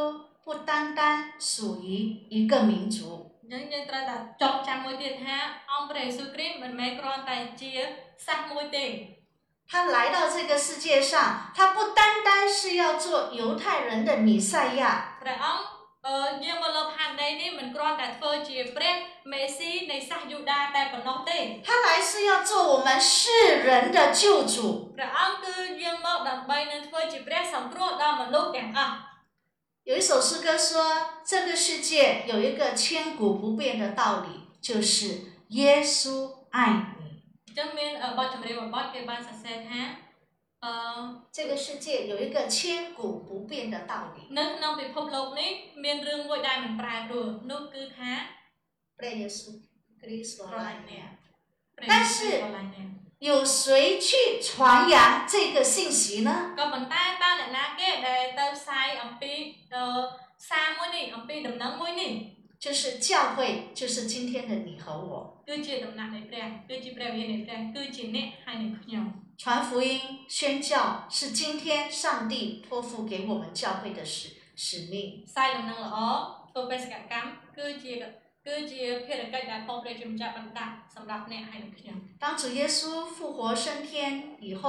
[0.45, 2.99] 不单单属于一个民族，
[3.43, 5.37] អញ្ចឹងយើងត្រូវតែចងចាំមួយទៀតថា
[5.71, 7.73] អង្គព្រះយេស៊ូវគ្រីស្ទមិនមែនគ្រាន់តែជា
[8.27, 8.87] សាសមួយទេ
[9.71, 13.07] 他来到这个世界上，他不单单是要做
[13.41, 14.83] 犹太人的弥赛亚，
[15.21, 15.72] ព្រះអង្គ
[16.07, 18.95] អឺយាងមកលើផែនដីនេះមិនគ្រាន់តែធ្វើជាព្រះ
[19.33, 23.13] មេស៊ីនៃសាសយូដាតែប៉ុណ្ណោះទេ 他来是要做我们世
[23.67, 24.57] 人的救主。
[24.97, 28.95] ព្រះអង្គគឺយាងមកដើម្បីនឹងធ្វើជាព្រះសង្គ្រោះដល់មនុស្សទាំងអស់
[29.89, 30.71] 有一首诗歌说，
[31.31, 31.91] 这个世界
[32.31, 34.29] 有一个千古不变的道理，
[34.61, 34.97] 就是
[35.49, 36.03] 耶稣
[36.51, 36.59] 爱
[37.01, 37.09] 你。
[37.47, 39.81] អញ្ចឹងមានអឺបទចម្រៀងមួយបទគេបានសរសេរថា
[40.65, 40.71] អឺ
[41.37, 45.51] 这个世界有一个千古不变的道理， នៅក្នុងពិភពលោកនេះ
[45.85, 48.11] មានរឿងមួយដែលមិនប្រែប្រួលនោះគឺថា
[49.01, 49.39] 被耶稣
[50.01, 51.07] 基督 ស្រឡា 爱 ញ់ 你 អ្នក 啊。
[51.77, 52.89] ព្រះ 但 យេ 是 ស៊ូវស្រឡាញ់អ្នក
[53.29, 54.11] 有谁去
[54.47, 54.97] 传扬
[55.33, 56.31] 这个信息呢？
[56.59, 59.33] ក៏ប៉ុន្តែតើអ្នកណាគេដែលទៅផ្សាយអំពី
[59.75, 59.83] អឺ
[60.49, 62.13] សារមួយនេះអំពីដំណឹងមួយនេះ
[62.65, 63.39] 就是教会，
[63.79, 65.11] 就是今天的你和我。
[65.47, 69.05] គឺជាដំណាក់នៃព្រះគឺជាព្រះវិញ្ញាណនៃព្រះគឺជាអ្នកហើយនឹងខ្ញុំ
[69.43, 75.25] 传福音、宣教是今天上帝托付给我们教会的使使命。
[75.27, 75.97] ផ្សាយដំណឹងល្អ
[76.51, 77.93] ធ្វើបេសកកម្មគឺជា
[78.47, 82.79] គឺជាភារកិច្ចដែលផងព្រះជាម្ចាស់បានដាក់សម្រាប់អ្នកហើយនឹងខ្ញុំ 当主耶稣
[83.15, 83.91] 复活升天
[84.41, 84.63] 以后，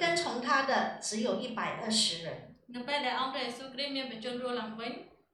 [0.00, 0.72] 跟从他的
[1.06, 2.26] 只有一百二十人。
[2.74, 4.92] នៅពេលដែលអង្គព្រះយេស៊ូវគ្រីស្ទមានបញ្ជូនរស់ឡើងវិញ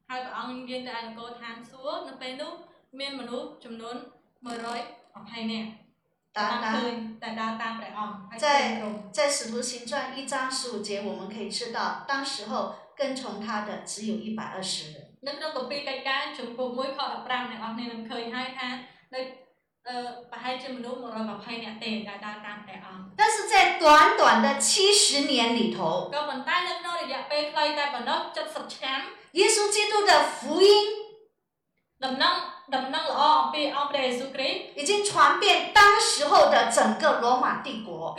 [0.08, 2.52] ហើយព្រះអង្គយាងទៅឯនគរឋានសួគ៌នៅពេលនោះ
[2.98, 3.96] មានមនុស្សចំនួន
[4.42, 5.68] 120នាក់
[6.36, 8.46] 当 បានឃើ 当 ញតែដើរតាមព្រះអង្គហើយឃើញ 在
[8.78, 11.78] ទ្រង់ 在使徒行传一章十五节，我们可以知道，
[12.10, 12.52] 当时候
[12.98, 14.96] 跟从他的只有一百二十人。
[15.26, 18.68] នៅក្នុងគម្ពីរកិច្ចការជំពូក1ខ15អ្នកនរគ្នានឹងឃើញហើយថា
[19.14, 19.20] នៅ
[19.86, 19.96] អឺ
[20.30, 23.84] ប្រហែលជាមនុស្ស120នាក់ទេដែលដើរតាមព្រះអង្គ 但是在短
[24.20, 24.68] 短的七
[25.02, 25.78] 十年里头，
[26.14, 29.00] ក៏ប៉ុន្តែនៅក្នុងរយៈពេលខ្លីតែប៉ុណ្ណោះ70ឆ្នាំ
[29.38, 30.38] 耶稣基督的福
[30.68, 30.70] 音
[32.04, 32.34] ដំណឹង
[32.67, 34.39] 能不能哦，被阿布雷苏克
[34.75, 38.17] 已经传遍当时候的整个罗马帝国。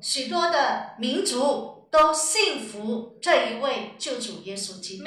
[0.00, 5.04] 许多的民族都信服这一位救主耶稣基督。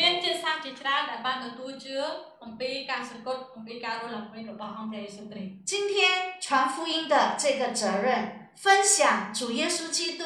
[5.65, 10.25] 今天传福音的这个责任，分享主耶稣基督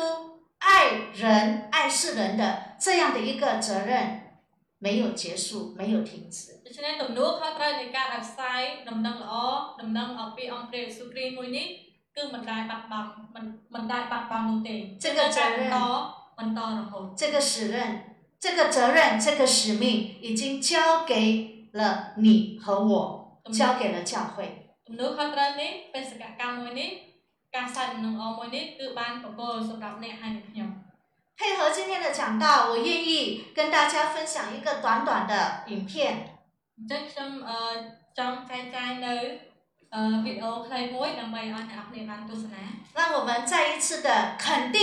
[0.59, 4.24] 爱人爱世人的这样的一个责任。
[4.84, 6.38] 没有结束，没有停止。
[6.66, 9.34] ដូច្នេះទំនួលខុសត្រូវនៃការផ្សាយដំណឹងល្អ
[9.80, 11.66] ដំណឹងអំពីអង្គព្រះយេស៊ូវគ្រីស្ទមួយនេះ
[12.16, 13.44] គឺមិនដែលបាត់បង់មិន
[13.74, 15.78] មិនដែលបាត់បង់នោះទេ 这个责任 បន្ត
[16.38, 17.76] បន្តរហូត 这个使任，
[18.44, 19.84] 这个责任，这个使命
[20.26, 20.70] 已经交
[21.10, 21.12] 给
[21.78, 21.82] 了
[22.24, 22.26] 你
[22.62, 22.92] 和我，
[23.58, 24.36] 交给了教会。
[24.86, 26.90] ទំនួលខុសត្រូវនេះបេសកកម្មមួយនេះ
[27.54, 30.68] ការផ្សាយដំណឹងល្អមួយនេះគឺបានប្រគល់សម្រាប់អ្នកហើយនិងខ្ញុំ
[31.38, 36.38] 配合今天的讲道，我愿意跟大家分享一个短短的影片。
[36.76, 37.56] អញ្ចឹងខ្ញុំអឺ
[38.18, 39.14] ចង់ចែកចាយនៅ
[39.94, 42.64] អឺវីដេអូខ្លីមួយដើម្បីឲ្យអ្នកនរគ្នាបានទស្សនា
[42.96, 44.08] 让我们再一次的
[44.42, 44.46] 肯
[44.76, 44.78] 定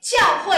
[0.00, 0.12] 教
[0.44, 0.48] 会，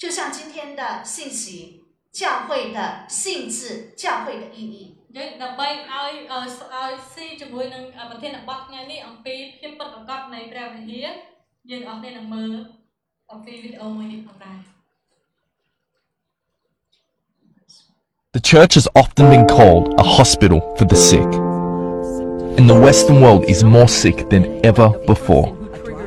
[0.00, 2.78] 就像今天的信息，教会的
[3.08, 4.76] 性质，教会的意义。
[5.08, 11.08] អញ្ចឹងដើម្បីឲ្យអឺសឲ្យស៊ីជាមួយនឹងប្រធានបទថ្ងៃនេះអំពីភាពពិតប្រាកដនៃព្រះវិហារ
[11.70, 12.52] យើងអរគ្នានឹងមើល
[18.31, 21.19] The church has often been called a hospital for the sick.
[22.57, 25.57] And the Western world is more sick than ever before.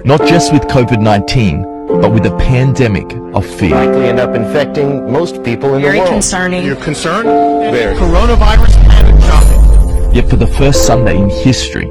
[0.02, 1.62] Not just with COVID 19,
[2.00, 3.74] but with a pandemic of fear.
[3.74, 6.08] likely end up infecting most people in Very the world.
[6.08, 6.64] Very concerning.
[6.64, 7.24] You're concerned?
[7.70, 7.96] Very.
[7.96, 10.14] Coronavirus panic shopping.
[10.14, 11.90] Yet for the first Sunday in history,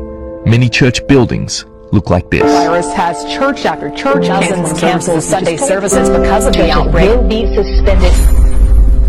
[0.50, 2.44] many church buildings look like this.
[2.44, 7.10] virus has church after church dozens canceled Sunday services because of the outbreak.
[7.10, 8.14] will be suspended.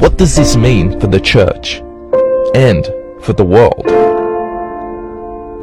[0.00, 1.80] What does this mean for the church
[2.54, 2.86] and
[3.22, 3.84] for the world?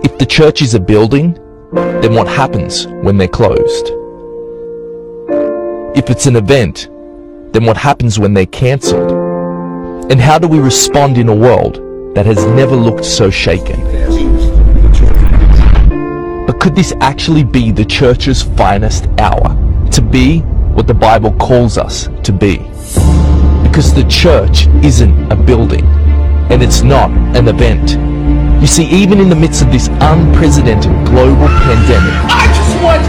[0.06, 1.34] If the church is a building,
[1.74, 3.92] then what happens when they're closed?
[5.98, 6.88] If it's an event,
[7.54, 9.12] then what happens when they're cancelled?
[10.12, 14.37] And how do we respond in a world that has never looked so shaken?
[16.68, 19.56] But could this actually be the church's finest hour?
[19.92, 20.40] To be
[20.76, 22.58] what the Bible calls us to be?
[23.64, 25.86] Because the church isn't a building,
[26.52, 27.10] and it's not
[27.40, 27.96] an event.
[28.60, 33.00] You see, even in the midst of this unprecedented global pandemic, I just want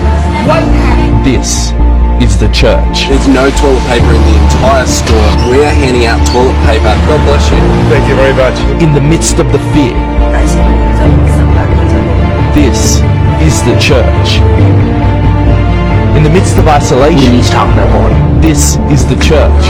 [0.47, 1.75] one this
[2.23, 3.11] is the church.
[3.11, 5.35] There's no toilet paper in the entire store.
[5.51, 6.95] We're handing out toilet paper.
[7.11, 7.59] God bless you.
[7.91, 8.55] Thank you very much.
[8.81, 9.99] In the midst of the fear,
[12.55, 13.03] this
[13.43, 14.41] is the church.
[16.17, 17.33] In the midst of isolation,
[18.41, 19.65] this is the church.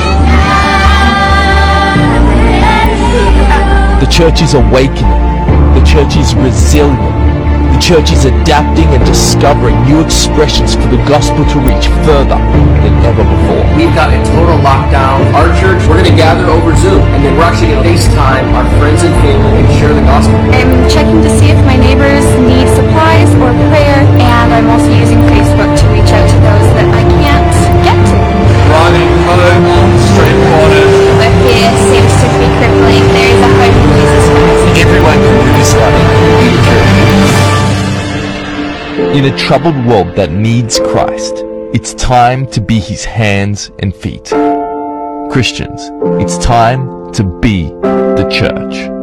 [4.01, 5.21] The church is awakening.
[5.75, 7.28] The church is resilient.
[7.59, 12.39] The church is adapting and discovering new expressions for the gospel to reach further
[12.83, 13.65] than ever before.
[13.79, 15.31] We've got a total lockdown.
[15.35, 18.51] Our church, we're going to gather over Zoom, and then we're actually going to FaceTime
[18.55, 20.37] our friends and family and share the gospel.
[20.55, 25.23] I'm checking to see if my neighbors need supplies or prayer, and I'm also using
[25.31, 27.55] Facebook to reach out to those that I can't
[27.87, 28.17] get to.
[28.69, 30.93] Running home, straight waters.
[31.17, 33.05] But fear seems to be crippling.
[33.15, 34.83] There is a hope in Jesus Christ.
[34.83, 36.98] Everyone can do this
[39.25, 41.35] a troubled world that needs Christ,
[41.73, 44.31] it's time to be his hands and feet.
[45.31, 45.81] Christians,
[46.23, 48.98] it's time to be the church.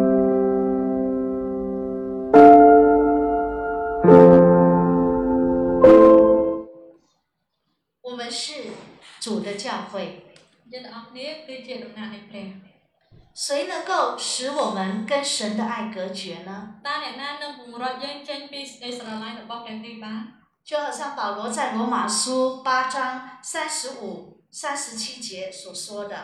[13.47, 16.79] 谁能够使我们跟神的爱隔绝呢？
[20.63, 26.17] 就好像保罗在罗马书八章三十五三十七节所说的。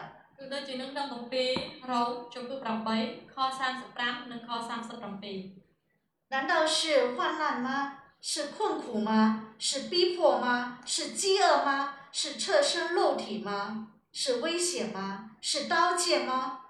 [6.30, 7.98] 难道是患难吗？
[8.20, 9.50] 是困苦吗？
[9.60, 10.80] 是逼迫吗？
[10.88, 11.94] 是饥饿吗？
[12.12, 13.90] 是侧身肉体吗？
[14.12, 15.30] 是危险吗？
[15.40, 16.61] 是刀剑吗？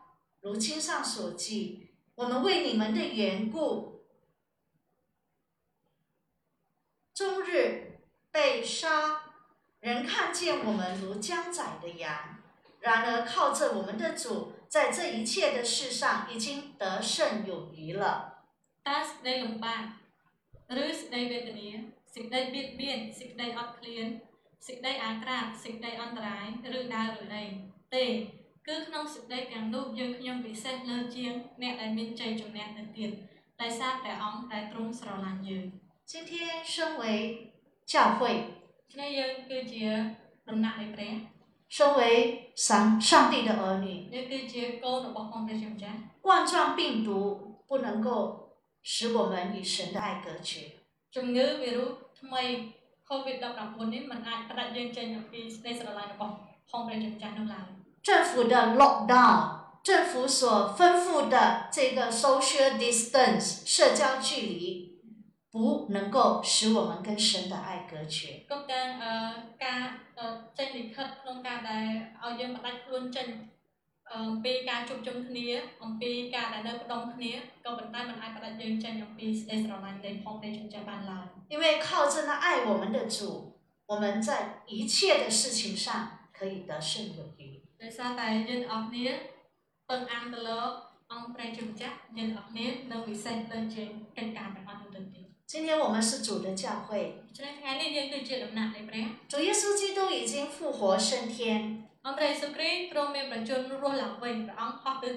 [0.41, 4.05] 如经上所记，我们为你们的缘故，
[7.13, 7.99] 终日
[8.31, 9.21] 被杀。
[9.79, 12.37] 人看见我们如将宰的羊，
[12.81, 18.45] 然而靠着我们的主，在这一切的事上已经得胜有余了。
[28.66, 31.32] គឺក្នុងសេចក្តីទាំងនោះយើងខ្ញុំពិសេសលើជាង
[31.62, 33.10] អ្នកដែលមានជ័យជំនះទៅទៀត
[33.60, 35.64] ដោយសារព្រះអង្គដែលទ្រង់ស្រឡាញ់យើង
[36.10, 36.32] 今天
[36.72, 37.02] 身为
[37.92, 38.20] 教会，
[38.92, 39.84] គ្នាយើងគឺជា
[40.48, 41.12] ដំណាក់នៃព្រះ
[41.76, 42.00] 身为
[42.66, 42.68] 上
[43.08, 47.08] 上帝的儿女， យើងគឺជាកូនរបស់ព្រះព្រះជាម្ចាស់ 冠状病毒
[47.68, 48.08] 不能够
[48.90, 50.50] 使我们与神的爱隔绝。
[51.14, 51.90] ជំងឺវីរុស
[52.20, 52.42] ថ្មី
[53.10, 56.34] COVID-19 នេះมันអាចផ្ដាច់យើងចេញអំពីសេចក្តីស្រឡាញ់របស់
[56.70, 57.66] ផងព្រះជាម្ចាស់នោះឡើយ
[58.02, 59.38] 政府的 lockdown，
[59.82, 65.00] 政府所吩咐的这个 social distance 社交距离，
[65.50, 68.46] 不能够使我们跟神的爱隔绝。
[68.48, 69.14] ក៏ទាំងអឺ
[69.64, 69.80] ការ
[70.18, 70.26] អឺ
[70.56, 71.86] ចេញលិខិតក្នុងការដែល
[72.22, 73.28] ឲ្យយើងផ្ដាច់ខ្លួនចេញ
[74.10, 75.46] អឺអំពីការជួបជុំគ្នា
[75.82, 77.32] អំពីការដែលនៅផ្ដុំគ្នា
[77.64, 83.18] ក៏ប៉ុន្តែมันអាចផ្ដាច់យើងចេញអំពីសេចក្តីស្រឡាញ់នៃផងព្រះជាម្ចាស់បានឡើយ 因为靠着那爱我们的主，
[83.86, 85.86] 我们在一切的事情上
[86.36, 87.49] 可以得胜有余。
[87.82, 89.06] ដោយសារតែយើងទាំងអស់គ្នា
[89.88, 90.60] ពឹងអានទៅលើ
[91.12, 96.88] អង្គព្រះជាម្ចាស់យើងទាំងអស់គ្នានឹងពិសេសលើជាងកិច្ចការទាំងអស់នោះទៅទៀត 今天我们是主的教会，
[97.28, 101.38] ដូច្នេះថ្ងៃនេះយើងគឺជាដំណាក់នៃព្រះ 主耶稣基督已经复活升天，
[102.06, 105.10] អង្គព្រះយេស៊ូវគ្រីស្ទទ្រង់មានប្រជញ្ញរស់ឡើងវិញព្រះអង្គហោះទៅ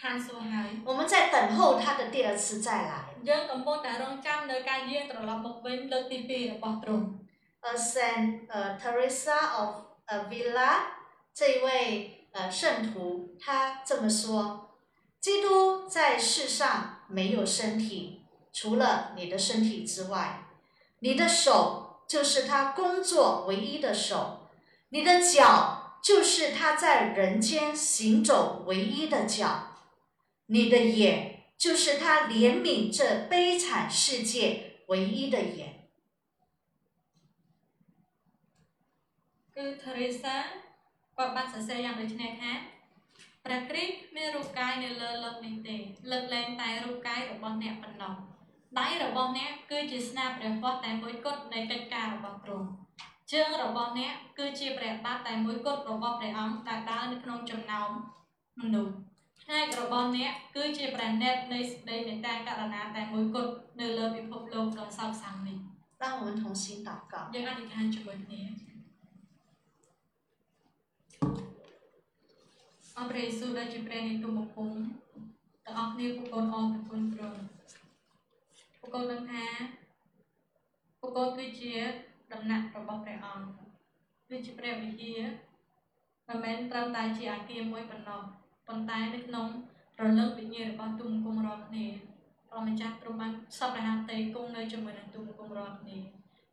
[0.00, 2.92] ឋានសួគ៌ហើយ 我们在等候他的第二次再来。
[3.28, 7.06] យើងកំពុងតែរងចាំនៅការយាងត្រឡប់មកវិញលើកទី2របស់ទ្រង់
[7.64, 9.70] 呃，Saint 呃 Teresa of
[10.08, 10.70] 呃 Villa
[11.37, 14.75] 这一位呃圣徒，他这么说：
[15.19, 20.47] 基督在世上没有身体，除了你的身体之外，
[20.97, 24.49] 你的手就是他工作唯一的手，
[24.89, 29.77] 你的脚就是他在人间行走唯一的脚，
[30.47, 35.87] 你的眼就是他怜悯这悲惨世界唯一的眼。
[39.53, 40.43] គឺ Teresa
[41.17, 42.53] គាត់បានសរសេរយ៉ាងដូចនេះថា
[43.45, 45.75] ព្រះគ្រីស្ទមានរូបកាយនៅលើលោកនេះទេ
[46.11, 48.13] លើកលែងតែរូបកាយរបស់អ្នកប៉ុណ្ណោះ
[48.79, 52.67] ដៃរបស់អ្នកគឺជាស្នាព្រះវត្តតែមួយគត់នៃកិច្ចការរបស់ទ្រង់
[53.31, 57.89] ជើងរបស់អ្នកគឺជាព្រះបាទតែមួយគត់របស់ព្រះអង្គដែលដើរនៅក្នុងចំណោម
[58.61, 58.93] មនុស្ស
[59.41, 65.57] ផ្នែករបស់អ្នកគឺជាព្រះណេតនៃសេចក្តីមេត្តាករណាតែមួយគត់នៅលើពិភពលោកដ៏សោកសៅនេះ
[65.99, 67.13] 让我们同心祷告。
[67.33, 68.66] យើងអធិដ្ឋានជាមួយគ្នា
[72.99, 74.69] អរព្រះយេស៊ូវដែលជាព្រះនៃទុំបង្គំ
[75.65, 77.39] ទាំងអស់គ្នាពួកកូនអរទាំងគុណទ្រង់
[78.79, 79.43] ពួកកូនដឹងថា
[80.99, 81.71] ពួកកូនគឺជា
[82.33, 83.47] ដំណាក់របស់ព្រះអង្គ
[84.29, 85.19] គឺជាព្រះវិហារ
[86.27, 88.21] មិនមែនត្រឹមតែជាអាគារមួយប៉ុណ្ណោះ
[88.67, 89.47] ប៉ុន្តែនៅក្នុង
[90.01, 91.85] រលឹកវិញ្ញាណរបស់ទុំបង្គំរាល់គ្នា
[92.49, 95.97] ព្រះម្ចាស់ទ្រង់បានសពរហតីគង់នៅជាមួយនឹងទុំបង្គំរាល់គ្នា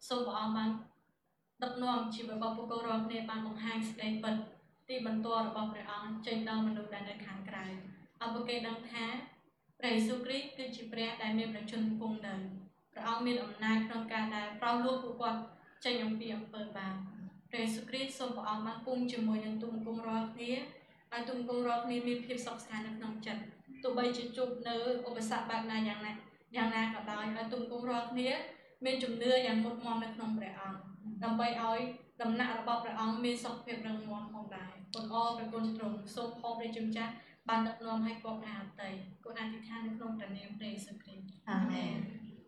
[0.09, 0.71] សូមព្រះអង្គបាន
[1.63, 4.35] ដឹកនាំជីវិតរបស់ពួកកូនរាល់គ្នាបានបង្ហាញសេចក្តីពិត
[4.89, 7.77] ទីបន្ទាល់របស់ព្រះអង្គចេញដល់មនុស្សដែលនៅខាងក្រៅឲ្យ
[8.35, 9.05] ពួកគេដឹងថា
[9.81, 12.35] ព្រះយេស៊ូវគ្រីស្ទគឺជាព្រះដែលមានប្រជញ្ញពងនៅ
[12.93, 15.41] ព្រះអង្គមានអំណាចក្នុងការដែលប្រោសលោកពួកគាត់
[15.85, 16.95] ចេញអំពីអំពើបាប
[17.51, 20.53] ព្រះយេស៊ូវគ្រីស្ទសូមព្រះអង្គបានគង់ជាមួយនឹងទុំគង់រាល់គ្នា
[21.13, 23.43] ឲ្យទុំគង់រាល់គ្នាមានភាពសុខសាន្តនៅក្នុងចិត្ត
[23.83, 24.75] ទោះបីជាជួបនៅ
[25.09, 26.13] ឧបសគ្គបែបណាយ៉ាងណា
[26.57, 28.31] យ៉ាងណាក៏ដោយឲ្យទុំគង់រាល់គ្នា
[28.85, 30.81] មានជំនឿយ៉ាងមុតមមនៅក្នុងព្រះអង្គ
[31.25, 31.81] ដើម្បីឲ្យ
[32.23, 37.13] ដំណាក់របស់ព្រះអង្គមានសុខភាពរឹងមាំផងដែរ គុណអរព្រះគុណទ្រង់សូមផងព្រះជំចាស់
[37.49, 38.91] បានដឹកនាំឲ្យគប់ថាអតី
[39.25, 42.24] គុណអធិដ្ឋាននៅក្នុងព្រះនាមព្រះយេស៊ូវគ្រីស្ទ阿门。